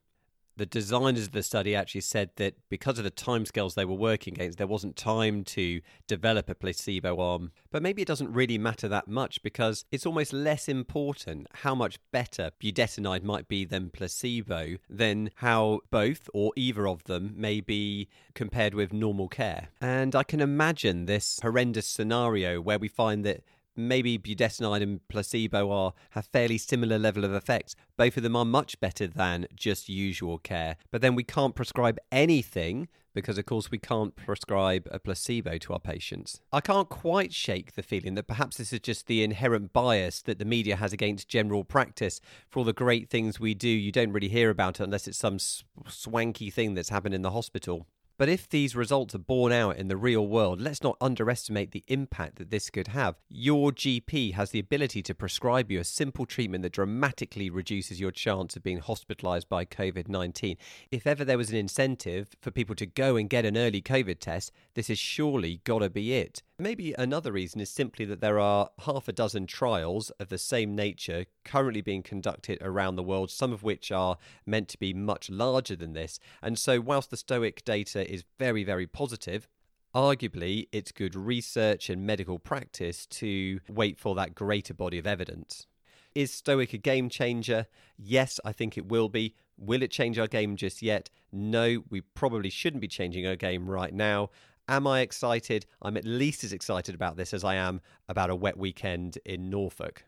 The 0.61 0.67
designers 0.67 1.23
of 1.23 1.33
the 1.33 1.43
study 1.43 1.75
actually 1.75 2.02
said 2.02 2.29
that 2.37 2.55
because 2.69 2.99
of 2.99 3.05
the 3.05 3.11
timescales 3.11 3.73
they 3.73 3.87
were 3.87 3.95
working 3.95 4.35
against, 4.35 4.59
there 4.59 4.67
wasn't 4.67 4.95
time 4.95 5.43
to 5.43 5.81
develop 6.07 6.50
a 6.50 6.55
placebo 6.55 7.19
arm. 7.19 7.50
But 7.71 7.83
maybe 7.83 8.02
it 8.02 8.09
doesn't 8.09 8.31
really 8.31 8.59
matter 8.59 8.87
that 8.87 9.09
much 9.09 9.43
because 9.43 9.87
it's 9.90 10.05
almost 10.05 10.35
less 10.35 10.69
important 10.69 11.47
how 11.55 11.75
much 11.75 11.99
better 12.12 12.50
budesonide 12.62 13.23
might 13.23 13.49
be 13.49 13.64
than 13.64 13.88
placebo 13.88 14.76
than 14.90 15.31
how 15.37 15.81
both 15.90 16.29
or 16.35 16.52
either 16.57 16.87
of 16.87 17.05
them 17.05 17.33
may 17.38 17.62
be 17.62 18.11
compared 18.35 18.75
with 18.75 18.93
normal 18.93 19.29
care. 19.29 19.69
And 19.81 20.14
I 20.14 20.25
can 20.25 20.43
imagine 20.43 21.07
this 21.07 21.40
horrendous 21.40 21.87
scenario 21.87 22.61
where 22.61 22.79
we 22.79 22.88
find 22.88 23.25
that 23.25 23.40
maybe 23.88 24.18
budesonide 24.18 24.82
and 24.82 25.06
placebo 25.08 25.70
are 25.70 25.92
have 26.10 26.26
fairly 26.26 26.58
similar 26.58 26.99
level 26.99 27.25
of 27.25 27.32
effects. 27.32 27.75
Both 27.96 28.16
of 28.16 28.22
them 28.22 28.37
are 28.37 28.44
much 28.44 28.80
better 28.80 29.06
than 29.06 29.46
just 29.54 29.88
usual 29.88 30.38
care. 30.38 30.76
But 30.90 31.02
then 31.02 31.14
we 31.14 31.25
can't 31.25 31.54
prescribe 31.54 31.99
anything 32.10 32.88
because 33.14 33.38
of 33.38 33.46
course 33.46 33.70
we 33.70 33.78
can't 33.78 34.14
prescribe 34.16 34.87
a 34.90 34.99
placebo 34.99 35.58
to 35.58 35.72
our 35.72 35.80
patients. 35.80 36.40
I 36.52 36.60
can't 36.60 36.88
quite 36.88 37.32
shake 37.32 37.75
the 37.75 37.82
feeling 37.82 38.14
that 38.14 38.26
perhaps 38.26 38.56
this 38.56 38.72
is 38.72 38.80
just 38.80 39.06
the 39.06 39.25
inherent 39.25 39.72
bias 39.72 40.22
that 40.22 40.38
the 40.38 40.44
media 40.44 40.76
has 40.76 40.92
against 40.92 41.28
general 41.28 41.64
practice. 41.64 42.20
For 42.49 42.60
all 42.60 42.64
the 42.64 42.72
great 42.72 43.08
things 43.08 43.40
we 43.40 43.54
do, 43.54 43.68
you 43.68 43.92
don't 43.92 44.12
really 44.12 44.28
hear 44.28 44.50
about 44.50 44.80
it 44.80 44.84
unless 44.84 45.08
it's 45.08 45.18
some 45.18 45.38
swanky 45.38 46.50
thing 46.50 46.75
that's 46.75 46.90
happened 46.90 47.14
in 47.14 47.22
the 47.22 47.32
hospital. 47.32 47.87
But 48.20 48.28
if 48.28 48.50
these 48.50 48.76
results 48.76 49.14
are 49.14 49.18
borne 49.18 49.50
out 49.50 49.78
in 49.78 49.88
the 49.88 49.96
real 49.96 50.26
world, 50.26 50.60
let's 50.60 50.82
not 50.82 50.98
underestimate 51.00 51.70
the 51.70 51.84
impact 51.88 52.36
that 52.36 52.50
this 52.50 52.68
could 52.68 52.88
have. 52.88 53.14
Your 53.30 53.72
GP 53.72 54.34
has 54.34 54.50
the 54.50 54.58
ability 54.58 55.02
to 55.04 55.14
prescribe 55.14 55.70
you 55.70 55.80
a 55.80 55.84
simple 55.84 56.26
treatment 56.26 56.60
that 56.60 56.74
dramatically 56.74 57.48
reduces 57.48 57.98
your 57.98 58.10
chance 58.10 58.56
of 58.56 58.62
being 58.62 58.76
hospitalized 58.76 59.48
by 59.48 59.64
COVID 59.64 60.06
19. 60.06 60.58
If 60.90 61.06
ever 61.06 61.24
there 61.24 61.38
was 61.38 61.48
an 61.48 61.56
incentive 61.56 62.36
for 62.42 62.50
people 62.50 62.74
to 62.74 62.84
go 62.84 63.16
and 63.16 63.30
get 63.30 63.46
an 63.46 63.56
early 63.56 63.80
COVID 63.80 64.18
test, 64.18 64.52
this 64.74 64.88
has 64.88 64.98
surely 64.98 65.62
got 65.64 65.78
to 65.78 65.88
be 65.88 66.12
it. 66.12 66.42
Maybe 66.61 66.93
another 66.99 67.33
reason 67.33 67.59
is 67.62 67.71
simply 67.71 68.05
that 68.05 68.21
there 68.21 68.38
are 68.38 68.69
half 68.81 69.09
a 69.09 69.14
dozen 69.14 69.47
trials 69.47 70.11
of 70.21 70.29
the 70.29 70.37
same 70.37 70.75
nature 70.75 71.25
currently 71.43 71.81
being 71.81 72.02
conducted 72.02 72.59
around 72.61 72.97
the 72.97 73.02
world, 73.02 73.31
some 73.31 73.50
of 73.50 73.62
which 73.62 73.90
are 73.90 74.19
meant 74.45 74.69
to 74.69 74.79
be 74.79 74.93
much 74.93 75.31
larger 75.31 75.75
than 75.75 75.95
this. 75.95 76.21
And 76.43 76.59
so, 76.59 76.79
whilst 76.79 77.11
the 77.11 77.17
Stoic 77.17 77.64
data 77.64 78.07
is 78.12 78.25
very, 78.38 78.62
very 78.62 78.87
positive, 78.87 79.49
arguably 79.95 80.69
it's 80.71 80.93
good 80.93 81.14
research 81.14 81.88
and 81.88 82.07
medical 82.07 82.38
practice 82.38 83.07
to 83.07 83.61
wait 83.67 83.99
for 83.99 84.14
that 84.17 84.35
greater 84.35 84.75
body 84.75 84.99
of 84.99 85.07
evidence. 85.07 85.67
Is 86.14 86.31
Stoic 86.31 86.75
a 86.75 86.79
game 86.79 87.09
changer? 87.09 87.69
Yes, 87.97 88.38
I 88.45 88.52
think 88.52 88.76
it 88.76 88.87
will 88.87 89.09
be. 89.09 89.35
Will 89.57 89.83
it 89.83 89.90
change 89.90 90.19
our 90.19 90.26
game 90.26 90.57
just 90.57 90.83
yet? 90.83 91.09
No, 91.33 91.85
we 91.88 92.02
probably 92.02 92.50
shouldn't 92.50 92.83
be 92.83 92.88
changing 92.88 93.26
our 93.26 93.37
game 93.37 93.71
right 93.71 93.95
now. 93.95 94.29
Am 94.70 94.86
I 94.86 95.00
excited? 95.00 95.66
I'm 95.82 95.96
at 95.96 96.04
least 96.04 96.44
as 96.44 96.52
excited 96.52 96.94
about 96.94 97.16
this 97.16 97.34
as 97.34 97.42
I 97.42 97.56
am 97.56 97.80
about 98.08 98.30
a 98.30 98.36
wet 98.36 98.56
weekend 98.56 99.18
in 99.24 99.50
Norfolk. 99.50 100.04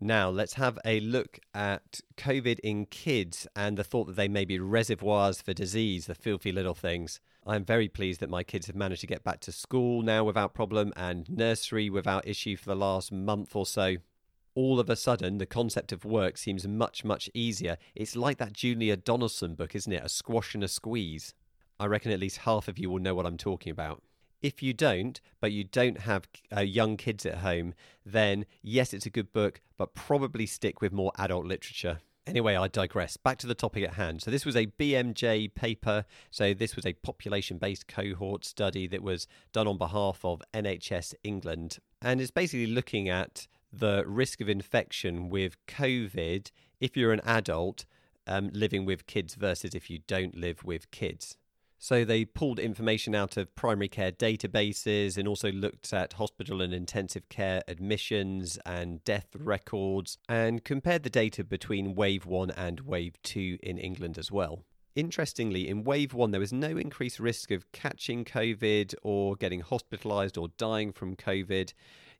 Now, 0.00 0.30
let's 0.30 0.54
have 0.54 0.78
a 0.86 0.98
look 1.00 1.38
at 1.52 2.00
COVID 2.16 2.58
in 2.60 2.86
kids 2.86 3.46
and 3.54 3.76
the 3.76 3.84
thought 3.84 4.06
that 4.06 4.16
they 4.16 4.28
may 4.28 4.46
be 4.46 4.58
reservoirs 4.58 5.42
for 5.42 5.52
disease, 5.52 6.06
the 6.06 6.14
filthy 6.14 6.52
little 6.52 6.74
things. 6.74 7.20
I'm 7.46 7.66
very 7.66 7.86
pleased 7.86 8.20
that 8.20 8.30
my 8.30 8.42
kids 8.42 8.66
have 8.66 8.76
managed 8.76 9.02
to 9.02 9.06
get 9.06 9.22
back 9.22 9.40
to 9.40 9.52
school 9.52 10.00
now 10.00 10.24
without 10.24 10.54
problem 10.54 10.94
and 10.96 11.28
nursery 11.28 11.90
without 11.90 12.26
issue 12.26 12.56
for 12.56 12.70
the 12.70 12.74
last 12.74 13.12
month 13.12 13.54
or 13.54 13.66
so. 13.66 13.96
All 14.54 14.80
of 14.80 14.88
a 14.88 14.96
sudden, 14.96 15.36
the 15.36 15.44
concept 15.44 15.92
of 15.92 16.06
work 16.06 16.38
seems 16.38 16.66
much, 16.66 17.04
much 17.04 17.28
easier. 17.34 17.76
It's 17.94 18.16
like 18.16 18.38
that 18.38 18.54
Julia 18.54 18.96
Donaldson 18.96 19.54
book, 19.54 19.74
isn't 19.74 19.92
it? 19.92 20.02
A 20.02 20.08
squash 20.08 20.54
and 20.54 20.64
a 20.64 20.68
squeeze. 20.68 21.34
I 21.78 21.86
reckon 21.86 22.12
at 22.12 22.20
least 22.20 22.38
half 22.38 22.68
of 22.68 22.78
you 22.78 22.90
will 22.90 22.98
know 22.98 23.14
what 23.14 23.26
I'm 23.26 23.36
talking 23.36 23.70
about. 23.70 24.02
If 24.42 24.62
you 24.62 24.72
don't, 24.72 25.20
but 25.40 25.52
you 25.52 25.64
don't 25.64 26.00
have 26.00 26.28
uh, 26.54 26.60
young 26.60 26.96
kids 26.96 27.26
at 27.26 27.38
home, 27.38 27.74
then 28.04 28.46
yes, 28.62 28.94
it's 28.94 29.06
a 29.06 29.10
good 29.10 29.32
book, 29.32 29.60
but 29.76 29.94
probably 29.94 30.46
stick 30.46 30.80
with 30.80 30.92
more 30.92 31.12
adult 31.18 31.46
literature. 31.46 31.98
Anyway, 32.26 32.56
I 32.56 32.66
digress. 32.66 33.16
Back 33.16 33.38
to 33.38 33.46
the 33.46 33.54
topic 33.54 33.84
at 33.84 33.94
hand. 33.94 34.20
So, 34.22 34.32
this 34.32 34.44
was 34.44 34.56
a 34.56 34.66
BMJ 34.66 35.54
paper. 35.54 36.04
So, 36.30 36.54
this 36.54 36.74
was 36.74 36.84
a 36.84 36.92
population 36.94 37.58
based 37.58 37.86
cohort 37.86 38.44
study 38.44 38.88
that 38.88 39.02
was 39.02 39.28
done 39.52 39.68
on 39.68 39.78
behalf 39.78 40.24
of 40.24 40.42
NHS 40.52 41.14
England. 41.22 41.78
And 42.02 42.20
it's 42.20 42.32
basically 42.32 42.66
looking 42.66 43.08
at 43.08 43.46
the 43.72 44.04
risk 44.06 44.40
of 44.40 44.48
infection 44.48 45.28
with 45.28 45.56
COVID 45.66 46.50
if 46.80 46.96
you're 46.96 47.12
an 47.12 47.20
adult 47.24 47.84
um, 48.26 48.50
living 48.52 48.84
with 48.84 49.06
kids 49.06 49.36
versus 49.36 49.74
if 49.74 49.88
you 49.88 50.00
don't 50.06 50.36
live 50.36 50.64
with 50.64 50.90
kids. 50.90 51.36
So 51.78 52.04
they 52.04 52.24
pulled 52.24 52.58
information 52.58 53.14
out 53.14 53.36
of 53.36 53.54
primary 53.54 53.88
care 53.88 54.10
databases 54.10 55.16
and 55.18 55.28
also 55.28 55.52
looked 55.52 55.92
at 55.92 56.14
hospital 56.14 56.62
and 56.62 56.72
intensive 56.72 57.28
care 57.28 57.62
admissions 57.68 58.58
and 58.64 59.04
death 59.04 59.28
records 59.38 60.18
and 60.28 60.64
compared 60.64 61.02
the 61.02 61.10
data 61.10 61.44
between 61.44 61.94
wave 61.94 62.24
1 62.24 62.50
and 62.50 62.80
wave 62.80 63.20
2 63.22 63.58
in 63.62 63.78
England 63.78 64.16
as 64.16 64.32
well. 64.32 64.64
Interestingly, 64.94 65.68
in 65.68 65.84
wave 65.84 66.14
1 66.14 66.30
there 66.30 66.40
was 66.40 66.52
no 66.52 66.78
increased 66.78 67.20
risk 67.20 67.50
of 67.50 67.70
catching 67.72 68.24
COVID 68.24 68.94
or 69.02 69.36
getting 69.36 69.60
hospitalized 69.60 70.38
or 70.38 70.48
dying 70.56 70.92
from 70.92 71.14
COVID 71.14 71.74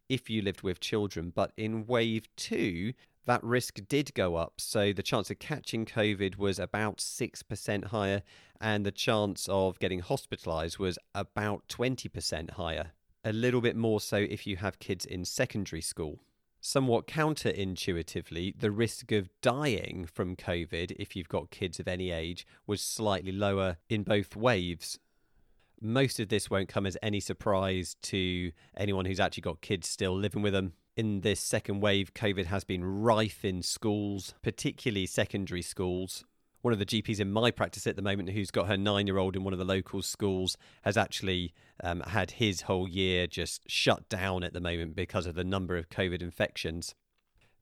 if 0.08 0.28
you 0.28 0.42
lived 0.42 0.62
with 0.62 0.80
children, 0.80 1.32
but 1.34 1.52
in 1.56 1.86
wave 1.86 2.28
2 2.36 2.92
that 3.26 3.42
risk 3.42 3.80
did 3.88 4.14
go 4.14 4.36
up. 4.36 4.54
So 4.58 4.92
the 4.92 5.02
chance 5.02 5.30
of 5.30 5.38
catching 5.38 5.84
COVID 5.84 6.38
was 6.38 6.58
about 6.58 6.98
6% 6.98 7.84
higher, 7.86 8.22
and 8.60 8.84
the 8.84 8.90
chance 8.90 9.48
of 9.48 9.78
getting 9.78 10.00
hospitalized 10.00 10.78
was 10.78 10.98
about 11.14 11.68
20% 11.68 12.52
higher. 12.52 12.92
A 13.24 13.32
little 13.32 13.60
bit 13.60 13.76
more 13.76 14.00
so 14.00 14.16
if 14.16 14.46
you 14.46 14.56
have 14.56 14.78
kids 14.78 15.04
in 15.04 15.24
secondary 15.24 15.80
school. 15.80 16.20
Somewhat 16.60 17.06
counterintuitively, 17.06 18.58
the 18.58 18.70
risk 18.70 19.12
of 19.12 19.28
dying 19.40 20.08
from 20.12 20.36
COVID, 20.36 20.92
if 20.98 21.14
you've 21.14 21.28
got 21.28 21.50
kids 21.50 21.78
of 21.78 21.88
any 21.88 22.10
age, 22.10 22.46
was 22.66 22.80
slightly 22.80 23.32
lower 23.32 23.76
in 23.88 24.02
both 24.02 24.34
waves. 24.36 24.98
Most 25.80 26.18
of 26.18 26.28
this 26.28 26.50
won't 26.50 26.68
come 26.68 26.86
as 26.86 26.96
any 27.02 27.20
surprise 27.20 27.96
to 28.02 28.52
anyone 28.76 29.04
who's 29.04 29.20
actually 29.20 29.42
got 29.42 29.60
kids 29.60 29.88
still 29.88 30.16
living 30.16 30.42
with 30.42 30.54
them 30.54 30.72
in 30.96 31.20
this 31.20 31.40
second 31.40 31.80
wave, 31.80 32.14
COVID 32.14 32.46
has 32.46 32.64
been 32.64 32.82
rife 32.82 33.44
in 33.44 33.62
schools, 33.62 34.34
particularly 34.42 35.06
secondary 35.06 35.62
schools. 35.62 36.24
One 36.66 36.72
of 36.72 36.80
the 36.80 36.84
GPs 36.84 37.20
in 37.20 37.30
my 37.30 37.52
practice 37.52 37.86
at 37.86 37.94
the 37.94 38.02
moment, 38.02 38.30
who's 38.30 38.50
got 38.50 38.66
her 38.66 38.76
nine 38.76 39.06
year 39.06 39.18
old 39.18 39.36
in 39.36 39.44
one 39.44 39.52
of 39.52 39.58
the 39.60 39.64
local 39.64 40.02
schools, 40.02 40.56
has 40.82 40.96
actually 40.96 41.54
um, 41.84 42.00
had 42.00 42.32
his 42.32 42.62
whole 42.62 42.88
year 42.88 43.28
just 43.28 43.62
shut 43.70 44.08
down 44.08 44.42
at 44.42 44.52
the 44.52 44.60
moment 44.60 44.96
because 44.96 45.26
of 45.26 45.36
the 45.36 45.44
number 45.44 45.76
of 45.76 45.90
COVID 45.90 46.20
infections. 46.20 46.96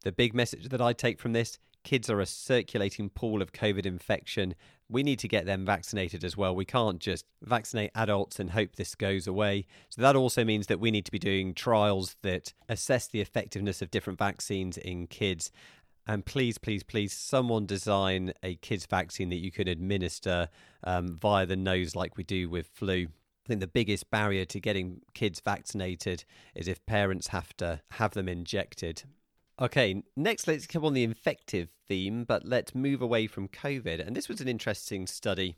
The 0.05 0.11
big 0.11 0.33
message 0.33 0.71
that 0.71 0.81
I 0.81 0.95
take 0.95 1.21
from 1.21 1.35
this 1.35 1.59
kids 1.83 2.09
are 2.09 2.21
a 2.21 2.25
circulating 2.25 3.11
pool 3.11 3.43
of 3.43 3.53
COVID 3.53 3.85
infection. 3.85 4.55
We 4.89 5.03
need 5.03 5.19
to 5.19 5.29
get 5.29 5.45
them 5.45 5.67
vaccinated 5.67 6.25
as 6.25 6.35
well. 6.35 6.55
We 6.55 6.65
can't 6.65 6.99
just 6.99 7.27
vaccinate 7.43 7.91
adults 7.95 8.41
and 8.41 8.53
hope 8.53 8.77
this 8.77 8.95
goes 8.95 9.27
away. 9.27 9.67
So, 9.91 10.01
that 10.01 10.17
also 10.17 10.45
means 10.45 10.67
that 10.69 10.81
we 10.81 10.91
need 10.91 11.05
to 11.05 11.13
be 11.13 11.19
doing 11.19 11.53
trials 11.53 12.17
that 12.23 12.55
assess 12.71 13.07
the 13.07 13.21
effectiveness 13.21 13.83
of 13.83 13.91
different 13.91 14.19
vaccines 14.19 14.79
in 14.79 15.07
kids. 15.09 15.53
And 16.07 16.25
please, 16.25 16.59
please, 16.59 16.83
please, 16.83 17.13
someone 17.13 17.67
design 17.67 18.35
a 18.43 18.57
kids' 18.57 18.87
vaccine 18.87 19.31
that 19.31 19.37
you 19.37 19.51
can 19.51 19.69
administer 19.69 20.49
um, 20.83 21.17
via 21.17 21.47
the 21.47 21.57
nose 21.57 21.97
like 21.97 22.17
we 22.17 22.25
do 22.25 22.49
with 22.49 22.67
flu. 22.67 23.07
I 23.07 23.49
think 23.49 23.61
the 23.61 23.67
biggest 23.67 24.11
barrier 24.11 24.45
to 24.47 24.61
getting 24.61 25.01
kids 25.13 25.41
vaccinated 25.41 26.25
is 26.55 26.69
if 26.69 26.85
parents 26.87 27.29
have 27.29 27.57
to 27.59 27.81
have 27.93 28.13
them 28.13 28.29
injected. 28.29 29.05
Okay, 29.61 30.03
next 30.17 30.49
let's 30.49 30.67
come 30.67 30.85
on 30.85 30.95
the 30.95 31.05
infective 31.05 31.69
theme, 31.87 32.25
but 32.25 32.47
let's 32.47 32.75
move 32.75 33.01
away 33.01 33.27
from 33.27 33.49
COVID. 33.49 34.05
And 34.05 34.17
this 34.17 34.29
was 34.29 34.41
an 34.41 34.49
interesting 34.49 35.07
study. 35.07 35.57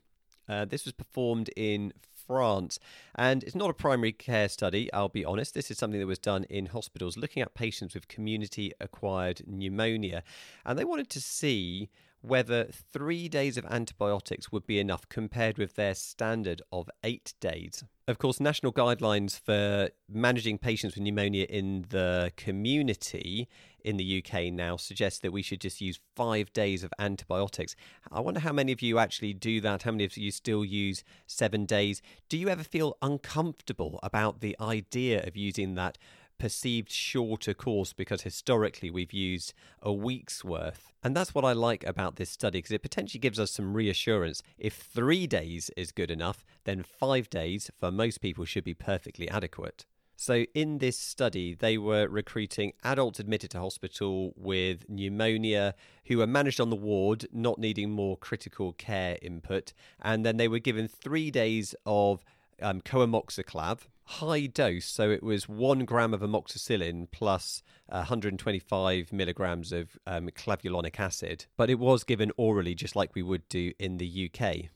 Uh, 0.48 0.64
this 0.64 0.84
was 0.84 0.92
performed 0.92 1.50
in 1.56 1.92
France, 2.26 2.78
and 3.14 3.42
it's 3.44 3.54
not 3.54 3.70
a 3.70 3.74
primary 3.74 4.12
care 4.12 4.48
study, 4.48 4.92
I'll 4.92 5.08
be 5.08 5.24
honest. 5.24 5.54
This 5.54 5.70
is 5.70 5.78
something 5.78 6.00
that 6.00 6.06
was 6.06 6.18
done 6.18 6.44
in 6.44 6.66
hospitals 6.66 7.16
looking 7.16 7.42
at 7.42 7.54
patients 7.54 7.94
with 7.94 8.08
community 8.08 8.72
acquired 8.80 9.42
pneumonia. 9.46 10.22
And 10.64 10.78
they 10.78 10.84
wanted 10.84 11.10
to 11.10 11.20
see 11.20 11.90
whether 12.22 12.64
three 12.64 13.28
days 13.28 13.56
of 13.56 13.64
antibiotics 13.66 14.50
would 14.50 14.66
be 14.66 14.80
enough 14.80 15.08
compared 15.08 15.58
with 15.58 15.76
their 15.76 15.94
standard 15.94 16.60
of 16.72 16.90
eight 17.04 17.34
days. 17.40 17.84
Of 18.08 18.18
course, 18.18 18.40
national 18.40 18.72
guidelines 18.72 19.38
for 19.38 19.90
managing 20.08 20.58
patients 20.58 20.94
with 20.94 21.02
pneumonia 21.02 21.46
in 21.48 21.86
the 21.90 22.32
community 22.36 23.48
in 23.86 23.96
the 23.96 24.22
UK 24.22 24.52
now 24.52 24.76
suggests 24.76 25.20
that 25.20 25.32
we 25.32 25.42
should 25.42 25.60
just 25.60 25.80
use 25.80 26.00
five 26.14 26.52
days 26.52 26.82
of 26.82 26.92
antibiotics. 26.98 27.76
I 28.10 28.20
wonder 28.20 28.40
how 28.40 28.52
many 28.52 28.72
of 28.72 28.82
you 28.82 28.98
actually 28.98 29.32
do 29.32 29.60
that. 29.60 29.84
How 29.84 29.92
many 29.92 30.04
of 30.04 30.16
you 30.16 30.32
still 30.32 30.64
use 30.64 31.04
seven 31.26 31.64
days? 31.64 32.02
Do 32.28 32.36
you 32.36 32.48
ever 32.48 32.64
feel 32.64 32.96
uncomfortable 33.00 34.00
about 34.02 34.40
the 34.40 34.56
idea 34.60 35.22
of 35.24 35.36
using 35.36 35.76
that 35.76 35.98
perceived 36.38 36.90
shorter 36.90 37.54
course 37.54 37.92
because 37.92 38.22
historically 38.22 38.90
we've 38.90 39.12
used 39.12 39.54
a 39.80 39.92
week's 39.92 40.44
worth. 40.44 40.92
And 41.02 41.16
that's 41.16 41.34
what 41.34 41.46
I 41.46 41.52
like 41.52 41.86
about 41.86 42.16
this 42.16 42.28
study 42.28 42.58
because 42.58 42.72
it 42.72 42.82
potentially 42.82 43.20
gives 43.20 43.40
us 43.40 43.52
some 43.52 43.72
reassurance. 43.72 44.42
If 44.58 44.74
three 44.74 45.26
days 45.26 45.70
is 45.76 45.92
good 45.92 46.10
enough, 46.10 46.44
then 46.64 46.82
five 46.82 47.30
days 47.30 47.70
for 47.78 47.90
most 47.90 48.20
people 48.20 48.44
should 48.44 48.64
be 48.64 48.74
perfectly 48.74 49.30
adequate. 49.30 49.86
So, 50.18 50.46
in 50.54 50.78
this 50.78 50.98
study, 50.98 51.54
they 51.54 51.76
were 51.76 52.08
recruiting 52.08 52.72
adults 52.82 53.20
admitted 53.20 53.50
to 53.50 53.60
hospital 53.60 54.32
with 54.34 54.88
pneumonia 54.88 55.74
who 56.06 56.18
were 56.18 56.26
managed 56.26 56.58
on 56.58 56.70
the 56.70 56.76
ward, 56.76 57.26
not 57.32 57.58
needing 57.58 57.90
more 57.90 58.16
critical 58.16 58.72
care 58.72 59.18
input. 59.20 59.74
And 60.00 60.24
then 60.24 60.38
they 60.38 60.48
were 60.48 60.58
given 60.58 60.88
three 60.88 61.30
days 61.30 61.74
of 61.84 62.24
um, 62.62 62.80
coamoxiclav, 62.80 63.80
high 64.04 64.46
dose. 64.46 64.86
So, 64.86 65.10
it 65.10 65.22
was 65.22 65.50
one 65.50 65.84
gram 65.84 66.14
of 66.14 66.22
amoxicillin 66.22 67.08
plus 67.12 67.62
125 67.88 69.12
milligrams 69.12 69.70
of 69.70 69.98
um, 70.06 70.28
clavulanic 70.30 70.98
acid. 70.98 71.44
But 71.58 71.68
it 71.68 71.78
was 71.78 72.04
given 72.04 72.32
orally, 72.38 72.74
just 72.74 72.96
like 72.96 73.14
we 73.14 73.22
would 73.22 73.46
do 73.50 73.74
in 73.78 73.98
the 73.98 74.30
UK. 74.32 74.70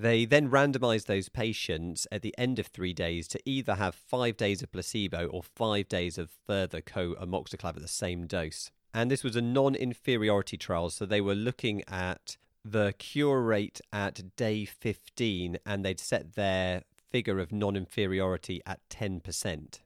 They 0.00 0.26
then 0.26 0.48
randomized 0.48 1.06
those 1.06 1.28
patients 1.28 2.06
at 2.12 2.22
the 2.22 2.32
end 2.38 2.60
of 2.60 2.68
three 2.68 2.92
days 2.92 3.26
to 3.28 3.40
either 3.44 3.74
have 3.74 3.96
five 3.96 4.36
days 4.36 4.62
of 4.62 4.70
placebo 4.70 5.26
or 5.26 5.42
five 5.42 5.88
days 5.88 6.18
of 6.18 6.30
further 6.46 6.80
co 6.80 7.16
amoxiclav 7.16 7.74
at 7.74 7.82
the 7.82 7.88
same 7.88 8.28
dose. 8.28 8.70
And 8.94 9.10
this 9.10 9.24
was 9.24 9.34
a 9.34 9.42
non 9.42 9.74
inferiority 9.74 10.56
trial, 10.56 10.90
so 10.90 11.04
they 11.04 11.20
were 11.20 11.34
looking 11.34 11.82
at 11.88 12.36
the 12.64 12.94
cure 12.98 13.42
rate 13.42 13.80
at 13.92 14.36
day 14.36 14.64
15 14.64 15.58
and 15.66 15.84
they'd 15.84 15.98
set 15.98 16.34
their 16.36 16.82
figure 17.10 17.40
of 17.40 17.50
non 17.50 17.74
inferiority 17.74 18.62
at 18.64 18.78
10%. 18.90 19.80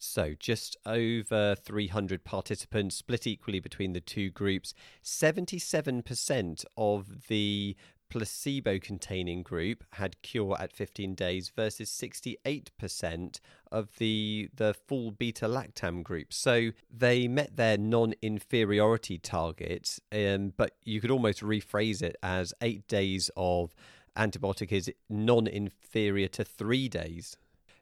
So, 0.00 0.34
just 0.38 0.76
over 0.86 1.56
300 1.56 2.24
participants 2.24 2.94
split 2.96 3.26
equally 3.26 3.58
between 3.58 3.92
the 3.92 4.00
two 4.00 4.30
groups. 4.30 4.72
77% 5.02 6.64
of 6.76 7.26
the 7.26 7.76
placebo 8.08 8.78
containing 8.78 9.42
group 9.42 9.84
had 9.92 10.20
cure 10.22 10.56
at 10.58 10.72
15 10.72 11.14
days 11.14 11.50
versus 11.54 11.90
68% 11.90 13.40
of 13.70 13.96
the 13.98 14.48
the 14.54 14.74
full 14.74 15.10
beta 15.10 15.46
lactam 15.46 16.02
group 16.02 16.32
so 16.32 16.70
they 16.90 17.28
met 17.28 17.56
their 17.56 17.76
non-inferiority 17.76 19.18
target 19.18 19.98
um, 20.12 20.52
but 20.56 20.72
you 20.84 21.00
could 21.00 21.10
almost 21.10 21.42
rephrase 21.42 22.02
it 22.02 22.16
as 22.22 22.54
8 22.62 22.86
days 22.88 23.30
of 23.36 23.74
antibiotic 24.16 24.72
is 24.72 24.90
non-inferior 25.08 26.28
to 26.28 26.44
3 26.44 26.88
days 26.88 27.36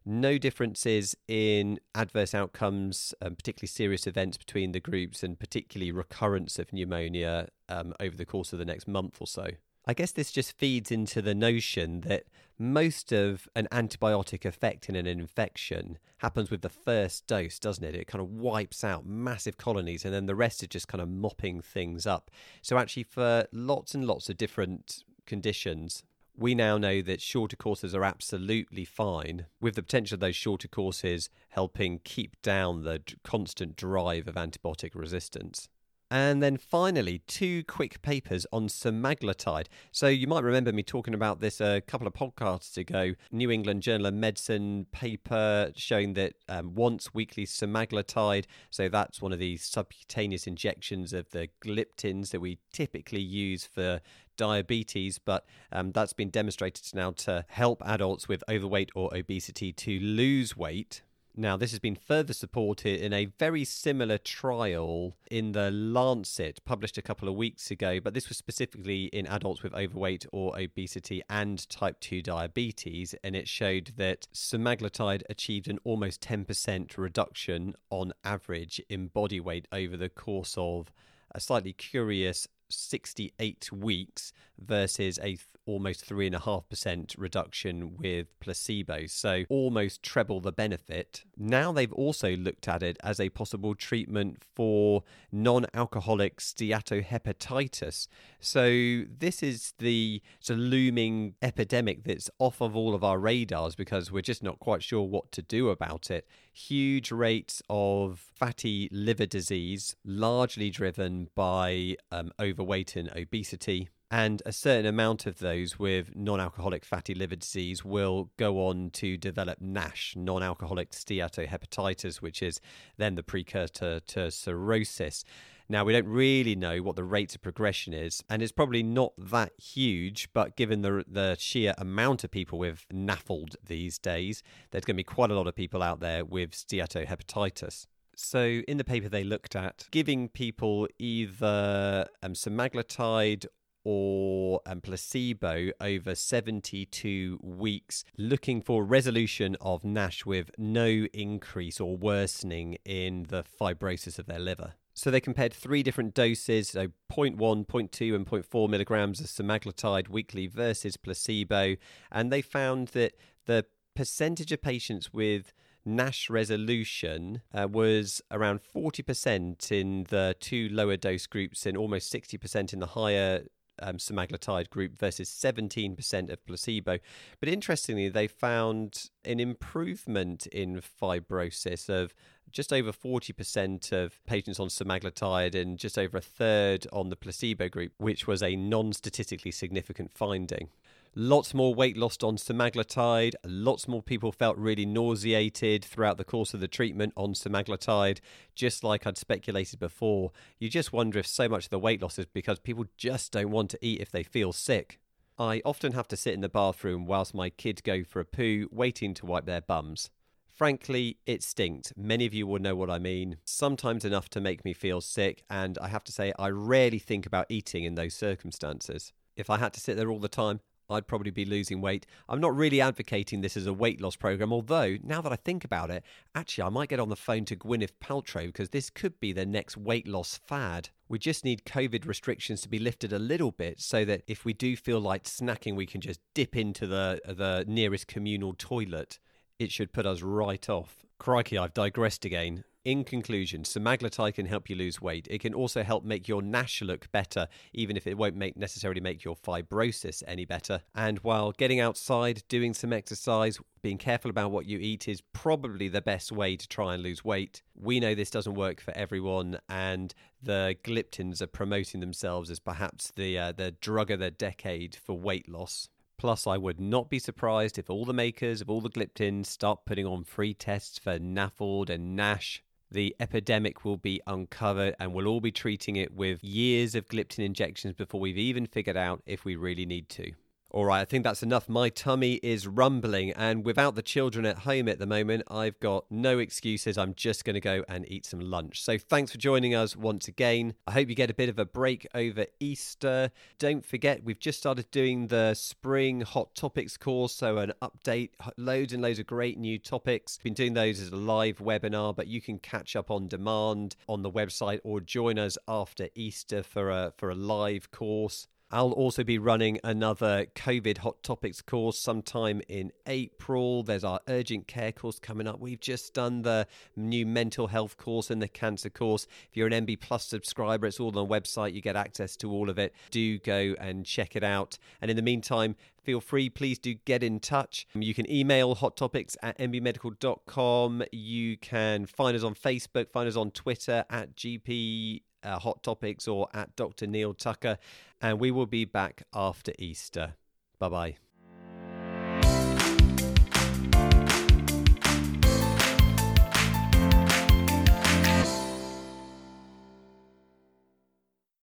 no 0.08 0.38
differences 0.38 1.16
in 1.26 1.80
adverse 1.92 2.32
outcomes, 2.32 3.12
um, 3.20 3.34
particularly 3.34 3.66
serious 3.66 4.06
events 4.06 4.36
between 4.36 4.70
the 4.70 4.78
groups, 4.78 5.24
and 5.24 5.36
particularly 5.36 5.90
recurrence 5.90 6.60
of 6.60 6.72
pneumonia 6.72 7.48
um, 7.68 7.92
over 7.98 8.16
the 8.16 8.24
course 8.24 8.52
of 8.52 8.60
the 8.60 8.64
next 8.64 8.86
month 8.86 9.16
or 9.20 9.26
so. 9.26 9.48
I 9.88 9.94
guess 9.94 10.10
this 10.10 10.32
just 10.32 10.58
feeds 10.58 10.90
into 10.90 11.22
the 11.22 11.34
notion 11.34 12.00
that 12.00 12.24
most 12.58 13.12
of 13.12 13.48
an 13.54 13.68
antibiotic 13.70 14.44
effect 14.44 14.88
in 14.88 14.96
an 14.96 15.06
infection 15.06 15.98
happens 16.18 16.50
with 16.50 16.62
the 16.62 16.68
first 16.68 17.28
dose, 17.28 17.60
doesn't 17.60 17.84
it? 17.84 17.94
It 17.94 18.08
kind 18.08 18.20
of 18.20 18.30
wipes 18.30 18.82
out 18.82 19.06
massive 19.06 19.58
colonies 19.58 20.04
and 20.04 20.12
then 20.12 20.26
the 20.26 20.34
rest 20.34 20.62
is 20.62 20.70
just 20.70 20.88
kind 20.88 21.00
of 21.00 21.08
mopping 21.08 21.60
things 21.60 22.04
up. 22.04 22.32
So, 22.62 22.78
actually, 22.78 23.04
for 23.04 23.46
lots 23.52 23.94
and 23.94 24.04
lots 24.04 24.28
of 24.28 24.36
different 24.36 25.04
conditions, 25.24 26.02
we 26.36 26.54
now 26.54 26.78
know 26.78 27.00
that 27.02 27.20
shorter 27.20 27.56
courses 27.56 27.94
are 27.94 28.04
absolutely 28.04 28.84
fine, 28.84 29.46
with 29.60 29.76
the 29.76 29.82
potential 29.82 30.16
of 30.16 30.20
those 30.20 30.36
shorter 30.36 30.68
courses 30.68 31.30
helping 31.50 32.00
keep 32.02 32.42
down 32.42 32.82
the 32.82 33.02
constant 33.22 33.76
drive 33.76 34.26
of 34.26 34.34
antibiotic 34.34 34.94
resistance. 34.94 35.68
And 36.10 36.40
then 36.40 36.56
finally, 36.56 37.22
two 37.26 37.64
quick 37.64 38.00
papers 38.00 38.46
on 38.52 38.68
semaglutide. 38.68 39.66
So 39.90 40.06
you 40.06 40.28
might 40.28 40.44
remember 40.44 40.72
me 40.72 40.84
talking 40.84 41.14
about 41.14 41.40
this 41.40 41.60
a 41.60 41.80
couple 41.80 42.06
of 42.06 42.14
podcasts 42.14 42.76
ago. 42.76 43.14
New 43.32 43.50
England 43.50 43.82
Journal 43.82 44.06
of 44.06 44.14
Medicine 44.14 44.86
paper 44.92 45.72
showing 45.74 46.14
that 46.14 46.34
um, 46.48 46.74
once 46.74 47.12
weekly 47.12 47.44
semaglutide, 47.44 48.44
so 48.70 48.88
that's 48.88 49.20
one 49.20 49.32
of 49.32 49.40
these 49.40 49.64
subcutaneous 49.64 50.46
injections 50.46 51.12
of 51.12 51.28
the 51.30 51.48
gliptins 51.64 52.30
that 52.30 52.40
we 52.40 52.58
typically 52.72 53.20
use 53.20 53.64
for 53.64 54.00
diabetes, 54.36 55.18
but 55.18 55.44
um, 55.72 55.90
that's 55.90 56.12
been 56.12 56.30
demonstrated 56.30 56.94
now 56.94 57.10
to 57.10 57.44
help 57.48 57.82
adults 57.84 58.28
with 58.28 58.44
overweight 58.48 58.90
or 58.94 59.12
obesity 59.12 59.72
to 59.72 59.98
lose 59.98 60.56
weight. 60.56 61.02
Now, 61.38 61.58
this 61.58 61.72
has 61.72 61.80
been 61.80 61.96
further 61.96 62.32
supported 62.32 62.98
in 62.98 63.12
a 63.12 63.26
very 63.26 63.62
similar 63.64 64.16
trial 64.16 65.18
in 65.30 65.52
the 65.52 65.70
Lancet, 65.70 66.64
published 66.64 66.96
a 66.96 67.02
couple 67.02 67.28
of 67.28 67.34
weeks 67.34 67.70
ago, 67.70 68.00
but 68.00 68.14
this 68.14 68.30
was 68.30 68.38
specifically 68.38 69.04
in 69.06 69.26
adults 69.26 69.62
with 69.62 69.74
overweight 69.74 70.24
or 70.32 70.58
obesity 70.58 71.20
and 71.28 71.68
type 71.68 72.00
2 72.00 72.22
diabetes, 72.22 73.14
and 73.22 73.36
it 73.36 73.48
showed 73.48 73.92
that 73.98 74.26
semaglutide 74.32 75.24
achieved 75.28 75.68
an 75.68 75.78
almost 75.84 76.22
10% 76.22 76.96
reduction 76.96 77.74
on 77.90 78.14
average 78.24 78.80
in 78.88 79.08
body 79.08 79.38
weight 79.38 79.68
over 79.70 79.98
the 79.98 80.08
course 80.08 80.54
of 80.56 80.90
a 81.32 81.40
slightly 81.40 81.74
curious 81.74 82.48
68 82.68 83.70
weeks 83.72 84.32
versus 84.58 85.18
a 85.18 85.36
th- 85.36 85.40
almost 85.66 86.08
3.5% 86.08 87.14
reduction 87.18 87.96
with 87.96 88.28
placebo. 88.40 89.06
So 89.06 89.44
almost 89.48 90.02
treble 90.02 90.40
the 90.40 90.52
benefit. 90.52 91.24
Now 91.36 91.72
they've 91.72 91.92
also 91.92 92.36
looked 92.36 92.68
at 92.68 92.82
it 92.82 92.96
as 93.02 93.18
a 93.18 93.28
possible 93.30 93.74
treatment 93.74 94.42
for 94.54 95.02
non 95.32 95.66
alcoholic 95.74 96.38
steatohepatitis. 96.38 98.06
So 98.38 99.02
this 99.18 99.42
is 99.42 99.74
the, 99.78 100.22
the 100.46 100.54
looming 100.54 101.34
epidemic 101.42 102.04
that's 102.04 102.30
off 102.38 102.60
of 102.60 102.76
all 102.76 102.94
of 102.94 103.02
our 103.02 103.18
radars 103.18 103.74
because 103.74 104.12
we're 104.12 104.22
just 104.22 104.42
not 104.42 104.60
quite 104.60 104.82
sure 104.82 105.02
what 105.02 105.32
to 105.32 105.42
do 105.42 105.68
about 105.70 106.10
it. 106.10 106.28
Huge 106.56 107.12
rates 107.12 107.60
of 107.68 108.18
fatty 108.18 108.88
liver 108.90 109.26
disease, 109.26 109.94
largely 110.06 110.70
driven 110.70 111.28
by 111.34 111.96
um, 112.10 112.32
overweight 112.40 112.96
and 112.96 113.10
obesity 113.14 113.90
and 114.10 114.42
a 114.46 114.52
certain 114.52 114.86
amount 114.86 115.26
of 115.26 115.38
those 115.38 115.78
with 115.78 116.14
non 116.14 116.40
alcoholic 116.40 116.84
fatty 116.84 117.14
liver 117.14 117.36
disease 117.36 117.84
will 117.84 118.30
go 118.36 118.66
on 118.66 118.90
to 118.90 119.16
develop 119.16 119.60
NASH, 119.60 120.14
non 120.16 120.42
alcoholic 120.42 120.92
steatohepatitis, 120.92 122.22
which 122.22 122.42
is 122.42 122.60
then 122.96 123.16
the 123.16 123.22
precursor 123.22 124.00
to 124.00 124.30
cirrhosis. 124.30 125.24
Now, 125.68 125.84
we 125.84 125.92
don't 125.92 126.06
really 126.06 126.54
know 126.54 126.78
what 126.78 126.94
the 126.94 127.02
rates 127.02 127.34
of 127.34 127.42
progression 127.42 127.92
is, 127.92 128.22
and 128.30 128.40
it's 128.40 128.52
probably 128.52 128.84
not 128.84 129.12
that 129.18 129.52
huge, 129.60 130.28
but 130.32 130.56
given 130.56 130.82
the, 130.82 131.04
the 131.08 131.36
sheer 131.40 131.74
amount 131.76 132.22
of 132.22 132.30
people 132.30 132.56
with 132.56 132.86
NAFLD 132.92 133.56
these 133.66 133.98
days, 133.98 134.44
there's 134.70 134.84
going 134.84 134.94
to 134.94 134.98
be 134.98 135.04
quite 135.04 135.32
a 135.32 135.34
lot 135.34 135.48
of 135.48 135.56
people 135.56 135.82
out 135.82 135.98
there 135.98 136.24
with 136.24 136.52
steatohepatitis. 136.52 137.86
So, 138.14 138.62
in 138.66 138.78
the 138.78 138.84
paper, 138.84 139.08
they 139.08 139.24
looked 139.24 139.56
at 139.56 139.88
giving 139.90 140.28
people 140.28 140.88
either 140.98 142.06
um, 142.22 142.32
semaglutide 142.32 143.44
or 143.88 144.60
um, 144.66 144.80
placebo 144.80 145.70
over 145.80 146.16
72 146.16 147.38
weeks, 147.40 148.02
looking 148.18 148.60
for 148.60 148.82
resolution 148.82 149.56
of 149.60 149.84
NASH 149.84 150.26
with 150.26 150.50
no 150.58 151.06
increase 151.14 151.78
or 151.78 151.96
worsening 151.96 152.78
in 152.84 153.26
the 153.28 153.44
fibrosis 153.44 154.18
of 154.18 154.26
their 154.26 154.40
liver. 154.40 154.72
So 154.94 155.12
they 155.12 155.20
compared 155.20 155.54
three 155.54 155.84
different 155.84 156.14
doses, 156.14 156.70
so 156.70 156.88
0.1, 157.12 157.36
0.2, 157.36 158.12
and 158.16 158.26
0.4 158.26 158.68
milligrams 158.68 159.20
of 159.20 159.26
semaglutide 159.26 160.08
weekly 160.08 160.48
versus 160.48 160.96
placebo, 160.96 161.76
and 162.10 162.32
they 162.32 162.42
found 162.42 162.88
that 162.88 163.12
the 163.44 163.66
percentage 163.94 164.50
of 164.50 164.62
patients 164.62 165.12
with 165.12 165.52
NASH 165.84 166.28
resolution 166.28 167.42
uh, 167.54 167.68
was 167.70 168.20
around 168.32 168.60
40% 168.74 169.70
in 169.70 170.06
the 170.08 170.34
two 170.40 170.68
lower 170.70 170.96
dose 170.96 171.28
groups 171.28 171.64
and 171.64 171.76
almost 171.76 172.12
60% 172.12 172.72
in 172.72 172.80
the 172.80 172.86
higher 172.86 173.44
um, 173.80 173.96
semaglutide 173.96 174.70
group 174.70 174.96
versus 174.98 175.28
17% 175.28 176.30
of 176.30 176.46
placebo. 176.46 176.98
But 177.40 177.48
interestingly, 177.48 178.08
they 178.08 178.26
found 178.26 179.10
an 179.24 179.40
improvement 179.40 180.46
in 180.48 180.80
fibrosis 180.80 181.88
of 181.88 182.14
just 182.50 182.72
over 182.72 182.92
40% 182.92 183.92
of 183.92 184.24
patients 184.26 184.60
on 184.60 184.68
semaglutide 184.68 185.54
and 185.54 185.78
just 185.78 185.98
over 185.98 186.18
a 186.18 186.22
third 186.22 186.86
on 186.92 187.08
the 187.08 187.16
placebo 187.16 187.68
group, 187.68 187.92
which 187.98 188.26
was 188.26 188.42
a 188.42 188.56
non 188.56 188.92
statistically 188.92 189.50
significant 189.50 190.12
finding. 190.14 190.68
Lots 191.18 191.54
more 191.54 191.74
weight 191.74 191.96
lost 191.96 192.22
on 192.22 192.36
semaglutide. 192.36 193.36
Lots 193.42 193.88
more 193.88 194.02
people 194.02 194.32
felt 194.32 194.58
really 194.58 194.84
nauseated 194.84 195.82
throughout 195.82 196.18
the 196.18 196.26
course 196.26 196.52
of 196.52 196.60
the 196.60 196.68
treatment 196.68 197.14
on 197.16 197.32
semaglutide. 197.32 198.20
Just 198.54 198.84
like 198.84 199.06
I'd 199.06 199.16
speculated 199.16 199.78
before, 199.78 200.32
you 200.58 200.68
just 200.68 200.92
wonder 200.92 201.18
if 201.18 201.26
so 201.26 201.48
much 201.48 201.64
of 201.64 201.70
the 201.70 201.78
weight 201.78 202.02
loss 202.02 202.18
is 202.18 202.26
because 202.26 202.58
people 202.58 202.84
just 202.98 203.32
don't 203.32 203.50
want 203.50 203.70
to 203.70 203.78
eat 203.80 204.02
if 204.02 204.10
they 204.10 204.22
feel 204.22 204.52
sick. 204.52 205.00
I 205.38 205.62
often 205.64 205.92
have 205.92 206.06
to 206.08 206.18
sit 206.18 206.34
in 206.34 206.42
the 206.42 206.50
bathroom 206.50 207.06
whilst 207.06 207.34
my 207.34 207.48
kids 207.48 207.80
go 207.80 208.04
for 208.04 208.20
a 208.20 208.26
poo, 208.26 208.68
waiting 208.70 209.14
to 209.14 209.24
wipe 209.24 209.46
their 209.46 209.62
bums. 209.62 210.10
Frankly, 210.44 211.16
it 211.24 211.42
stinks. 211.42 211.94
Many 211.96 212.26
of 212.26 212.34
you 212.34 212.46
will 212.46 212.60
know 212.60 212.76
what 212.76 212.90
I 212.90 212.98
mean. 212.98 213.38
Sometimes 213.46 214.04
enough 214.04 214.28
to 214.30 214.40
make 214.42 214.66
me 214.66 214.74
feel 214.74 215.00
sick, 215.00 215.44
and 215.48 215.78
I 215.78 215.88
have 215.88 216.04
to 216.04 216.12
say, 216.12 216.34
I 216.38 216.50
rarely 216.50 216.98
think 216.98 217.24
about 217.24 217.46
eating 217.48 217.84
in 217.84 217.94
those 217.94 218.12
circumstances. 218.12 219.14
If 219.34 219.48
I 219.48 219.56
had 219.56 219.72
to 219.72 219.80
sit 219.80 219.96
there 219.96 220.10
all 220.10 220.20
the 220.20 220.28
time, 220.28 220.60
I'd 220.88 221.06
probably 221.06 221.30
be 221.30 221.44
losing 221.44 221.80
weight. 221.80 222.06
I'm 222.28 222.40
not 222.40 222.56
really 222.56 222.80
advocating 222.80 223.40
this 223.40 223.56
as 223.56 223.66
a 223.66 223.72
weight 223.72 224.00
loss 224.00 224.16
program, 224.16 224.52
although 224.52 224.96
now 225.02 225.20
that 225.20 225.32
I 225.32 225.36
think 225.36 225.64
about 225.64 225.90
it, 225.90 226.04
actually, 226.34 226.64
I 226.64 226.68
might 226.68 226.88
get 226.88 227.00
on 227.00 227.08
the 227.08 227.16
phone 227.16 227.44
to 227.46 227.56
Gwyneth 227.56 227.92
Paltrow 228.00 228.46
because 228.46 228.70
this 228.70 228.90
could 228.90 229.18
be 229.20 229.32
the 229.32 229.46
next 229.46 229.76
weight 229.76 230.06
loss 230.06 230.38
fad. 230.46 230.90
We 231.08 231.18
just 231.18 231.44
need 231.44 231.64
COVID 231.64 232.06
restrictions 232.06 232.60
to 232.62 232.68
be 232.68 232.78
lifted 232.78 233.12
a 233.12 233.18
little 233.18 233.52
bit 233.52 233.80
so 233.80 234.04
that 234.04 234.22
if 234.26 234.44
we 234.44 234.52
do 234.52 234.76
feel 234.76 235.00
like 235.00 235.24
snacking, 235.24 235.76
we 235.76 235.86
can 235.86 236.00
just 236.00 236.20
dip 236.34 236.56
into 236.56 236.86
the 236.86 237.20
the 237.26 237.64
nearest 237.66 238.06
communal 238.06 238.54
toilet 238.56 239.18
it 239.58 239.72
should 239.72 239.92
put 239.92 240.06
us 240.06 240.22
right 240.22 240.68
off. 240.68 241.04
Crikey, 241.18 241.56
I've 241.56 241.74
digressed 241.74 242.24
again. 242.24 242.64
In 242.86 243.02
conclusion, 243.02 243.64
semaglutide 243.64 244.36
can 244.36 244.46
help 244.46 244.70
you 244.70 244.76
lose 244.76 245.00
weight. 245.00 245.26
It 245.28 245.40
can 245.40 245.54
also 245.54 245.82
help 245.82 246.04
make 246.04 246.28
your 246.28 246.40
NASH 246.40 246.82
look 246.82 247.10
better, 247.10 247.48
even 247.72 247.96
if 247.96 248.06
it 248.06 248.16
won't 248.16 248.36
make 248.36 248.56
necessarily 248.56 249.00
make 249.00 249.24
your 249.24 249.34
fibrosis 249.34 250.22
any 250.24 250.44
better. 250.44 250.82
And 250.94 251.18
while 251.18 251.50
getting 251.50 251.80
outside, 251.80 252.44
doing 252.48 252.74
some 252.74 252.92
exercise, 252.92 253.58
being 253.82 253.98
careful 253.98 254.30
about 254.30 254.52
what 254.52 254.66
you 254.66 254.78
eat 254.78 255.08
is 255.08 255.20
probably 255.32 255.88
the 255.88 256.00
best 256.00 256.30
way 256.30 256.54
to 256.54 256.68
try 256.68 256.94
and 256.94 257.02
lose 257.02 257.24
weight. 257.24 257.60
We 257.74 257.98
know 257.98 258.14
this 258.14 258.30
doesn't 258.30 258.54
work 258.54 258.80
for 258.80 258.92
everyone, 258.92 259.58
and 259.68 260.14
the 260.40 260.76
gliptins 260.84 261.42
are 261.42 261.48
promoting 261.48 261.98
themselves 261.98 262.52
as 262.52 262.60
perhaps 262.60 263.10
the 263.16 263.36
uh, 263.36 263.50
the 263.50 263.72
drug 263.72 264.12
of 264.12 264.20
the 264.20 264.30
decade 264.30 264.94
for 264.94 265.18
weight 265.18 265.48
loss. 265.48 265.88
Plus, 266.18 266.46
I 266.46 266.56
would 266.56 266.80
not 266.80 267.10
be 267.10 267.18
surprised 267.18 267.78
if 267.78 267.90
all 267.90 268.04
the 268.04 268.12
makers 268.12 268.60
of 268.60 268.70
all 268.70 268.80
the 268.80 268.88
gliptins 268.88 269.46
start 269.46 269.84
putting 269.84 270.06
on 270.06 270.22
free 270.22 270.54
tests 270.54 271.00
for 271.00 271.18
NAFLD 271.18 271.90
and 271.90 272.14
NASH. 272.14 272.62
The 272.90 273.16
epidemic 273.18 273.84
will 273.84 273.96
be 273.96 274.20
uncovered 274.26 274.94
and 275.00 275.12
we'll 275.12 275.26
all 275.26 275.40
be 275.40 275.50
treating 275.50 275.96
it 275.96 276.12
with 276.14 276.42
years 276.44 276.94
of 276.94 277.08
gliptin 277.08 277.44
injections 277.44 277.94
before 277.94 278.20
we've 278.20 278.38
even 278.38 278.66
figured 278.66 278.96
out 278.96 279.22
if 279.26 279.44
we 279.44 279.56
really 279.56 279.86
need 279.86 280.08
to. 280.10 280.32
All 280.76 280.84
right, 280.84 281.00
I 281.00 281.06
think 281.06 281.24
that's 281.24 281.42
enough. 281.42 281.70
My 281.70 281.88
tummy 281.88 282.34
is 282.42 282.66
rumbling, 282.66 283.30
and 283.30 283.64
without 283.64 283.94
the 283.94 284.02
children 284.02 284.44
at 284.44 284.58
home 284.58 284.88
at 284.88 284.98
the 284.98 285.06
moment, 285.06 285.44
I've 285.50 285.80
got 285.80 286.04
no 286.10 286.38
excuses. 286.38 286.98
I'm 286.98 287.14
just 287.14 287.46
going 287.46 287.54
to 287.54 287.62
go 287.62 287.82
and 287.88 288.04
eat 288.12 288.26
some 288.26 288.40
lunch. 288.40 288.82
So, 288.82 288.98
thanks 288.98 289.32
for 289.32 289.38
joining 289.38 289.74
us 289.74 289.96
once 289.96 290.28
again. 290.28 290.74
I 290.86 290.92
hope 290.92 291.08
you 291.08 291.14
get 291.14 291.30
a 291.30 291.34
bit 291.34 291.48
of 291.48 291.58
a 291.58 291.64
break 291.64 292.06
over 292.14 292.44
Easter. 292.60 293.30
Don't 293.58 293.86
forget, 293.86 294.22
we've 294.22 294.38
just 294.38 294.58
started 294.58 294.90
doing 294.90 295.28
the 295.28 295.54
spring 295.54 296.20
hot 296.20 296.54
topics 296.54 296.98
course, 296.98 297.34
so 297.34 297.56
an 297.56 297.72
update, 297.80 298.32
loads 298.58 298.92
and 298.92 299.02
loads 299.02 299.18
of 299.18 299.26
great 299.26 299.58
new 299.58 299.78
topics. 299.78 300.36
Been 300.44 300.52
doing 300.52 300.74
those 300.74 301.00
as 301.00 301.08
a 301.08 301.16
live 301.16 301.56
webinar, 301.56 302.14
but 302.14 302.26
you 302.26 302.42
can 302.42 302.58
catch 302.58 302.96
up 302.96 303.10
on 303.10 303.28
demand 303.28 303.96
on 304.10 304.20
the 304.20 304.30
website 304.30 304.80
or 304.84 305.00
join 305.00 305.38
us 305.38 305.56
after 305.66 306.10
Easter 306.14 306.62
for 306.62 306.90
a 306.90 307.14
for 307.16 307.30
a 307.30 307.34
live 307.34 307.90
course. 307.90 308.46
I'll 308.72 308.90
also 308.90 309.22
be 309.22 309.38
running 309.38 309.78
another 309.84 310.46
COVID 310.56 310.98
Hot 310.98 311.22
Topics 311.22 311.62
course 311.62 312.00
sometime 312.00 312.60
in 312.68 312.90
April. 313.06 313.84
There's 313.84 314.02
our 314.02 314.18
urgent 314.28 314.66
care 314.66 314.90
course 314.90 315.20
coming 315.20 315.46
up. 315.46 315.60
We've 315.60 315.78
just 315.78 316.14
done 316.14 316.42
the 316.42 316.66
new 316.96 317.26
mental 317.26 317.68
health 317.68 317.96
course 317.96 318.28
and 318.28 318.42
the 318.42 318.48
cancer 318.48 318.90
course. 318.90 319.28
If 319.48 319.56
you're 319.56 319.68
an 319.68 319.86
NB 319.86 320.00
Plus 320.00 320.24
subscriber, 320.24 320.88
it's 320.88 320.98
all 320.98 321.16
on 321.16 321.28
the 321.28 321.40
website. 321.40 321.74
You 321.74 321.80
get 321.80 321.94
access 321.94 322.36
to 322.38 322.50
all 322.50 322.68
of 322.68 322.76
it. 322.76 322.92
Do 323.12 323.38
go 323.38 323.76
and 323.78 324.04
check 324.04 324.34
it 324.34 324.42
out. 324.42 324.78
And 325.00 325.12
in 325.12 325.16
the 325.16 325.22
meantime, 325.22 325.76
feel 326.02 326.20
free, 326.20 326.50
please 326.50 326.80
do 326.80 326.94
get 326.94 327.22
in 327.22 327.38
touch. 327.38 327.86
You 327.94 328.14
can 328.14 328.28
email 328.28 328.74
hot 328.74 328.96
topics 328.96 329.36
at 329.44 329.56
nbmedical.com. 329.58 331.04
You 331.12 331.56
can 331.56 332.06
find 332.06 332.36
us 332.36 332.42
on 332.42 332.56
Facebook, 332.56 333.12
find 333.12 333.28
us 333.28 333.36
on 333.36 333.52
Twitter 333.52 334.04
at 334.10 334.34
GP 334.34 335.22
uh, 335.46 335.58
Hot 335.58 335.82
Topics 335.82 336.28
or 336.28 336.48
at 336.52 336.74
Dr. 336.76 337.06
Neal 337.06 337.32
Tucker. 337.32 337.78
And 338.20 338.40
we 338.40 338.50
will 338.50 338.66
be 338.66 338.84
back 338.84 339.22
after 339.32 339.72
Easter. 339.78 340.34
Bye 340.78 340.88
bye. 340.88 341.16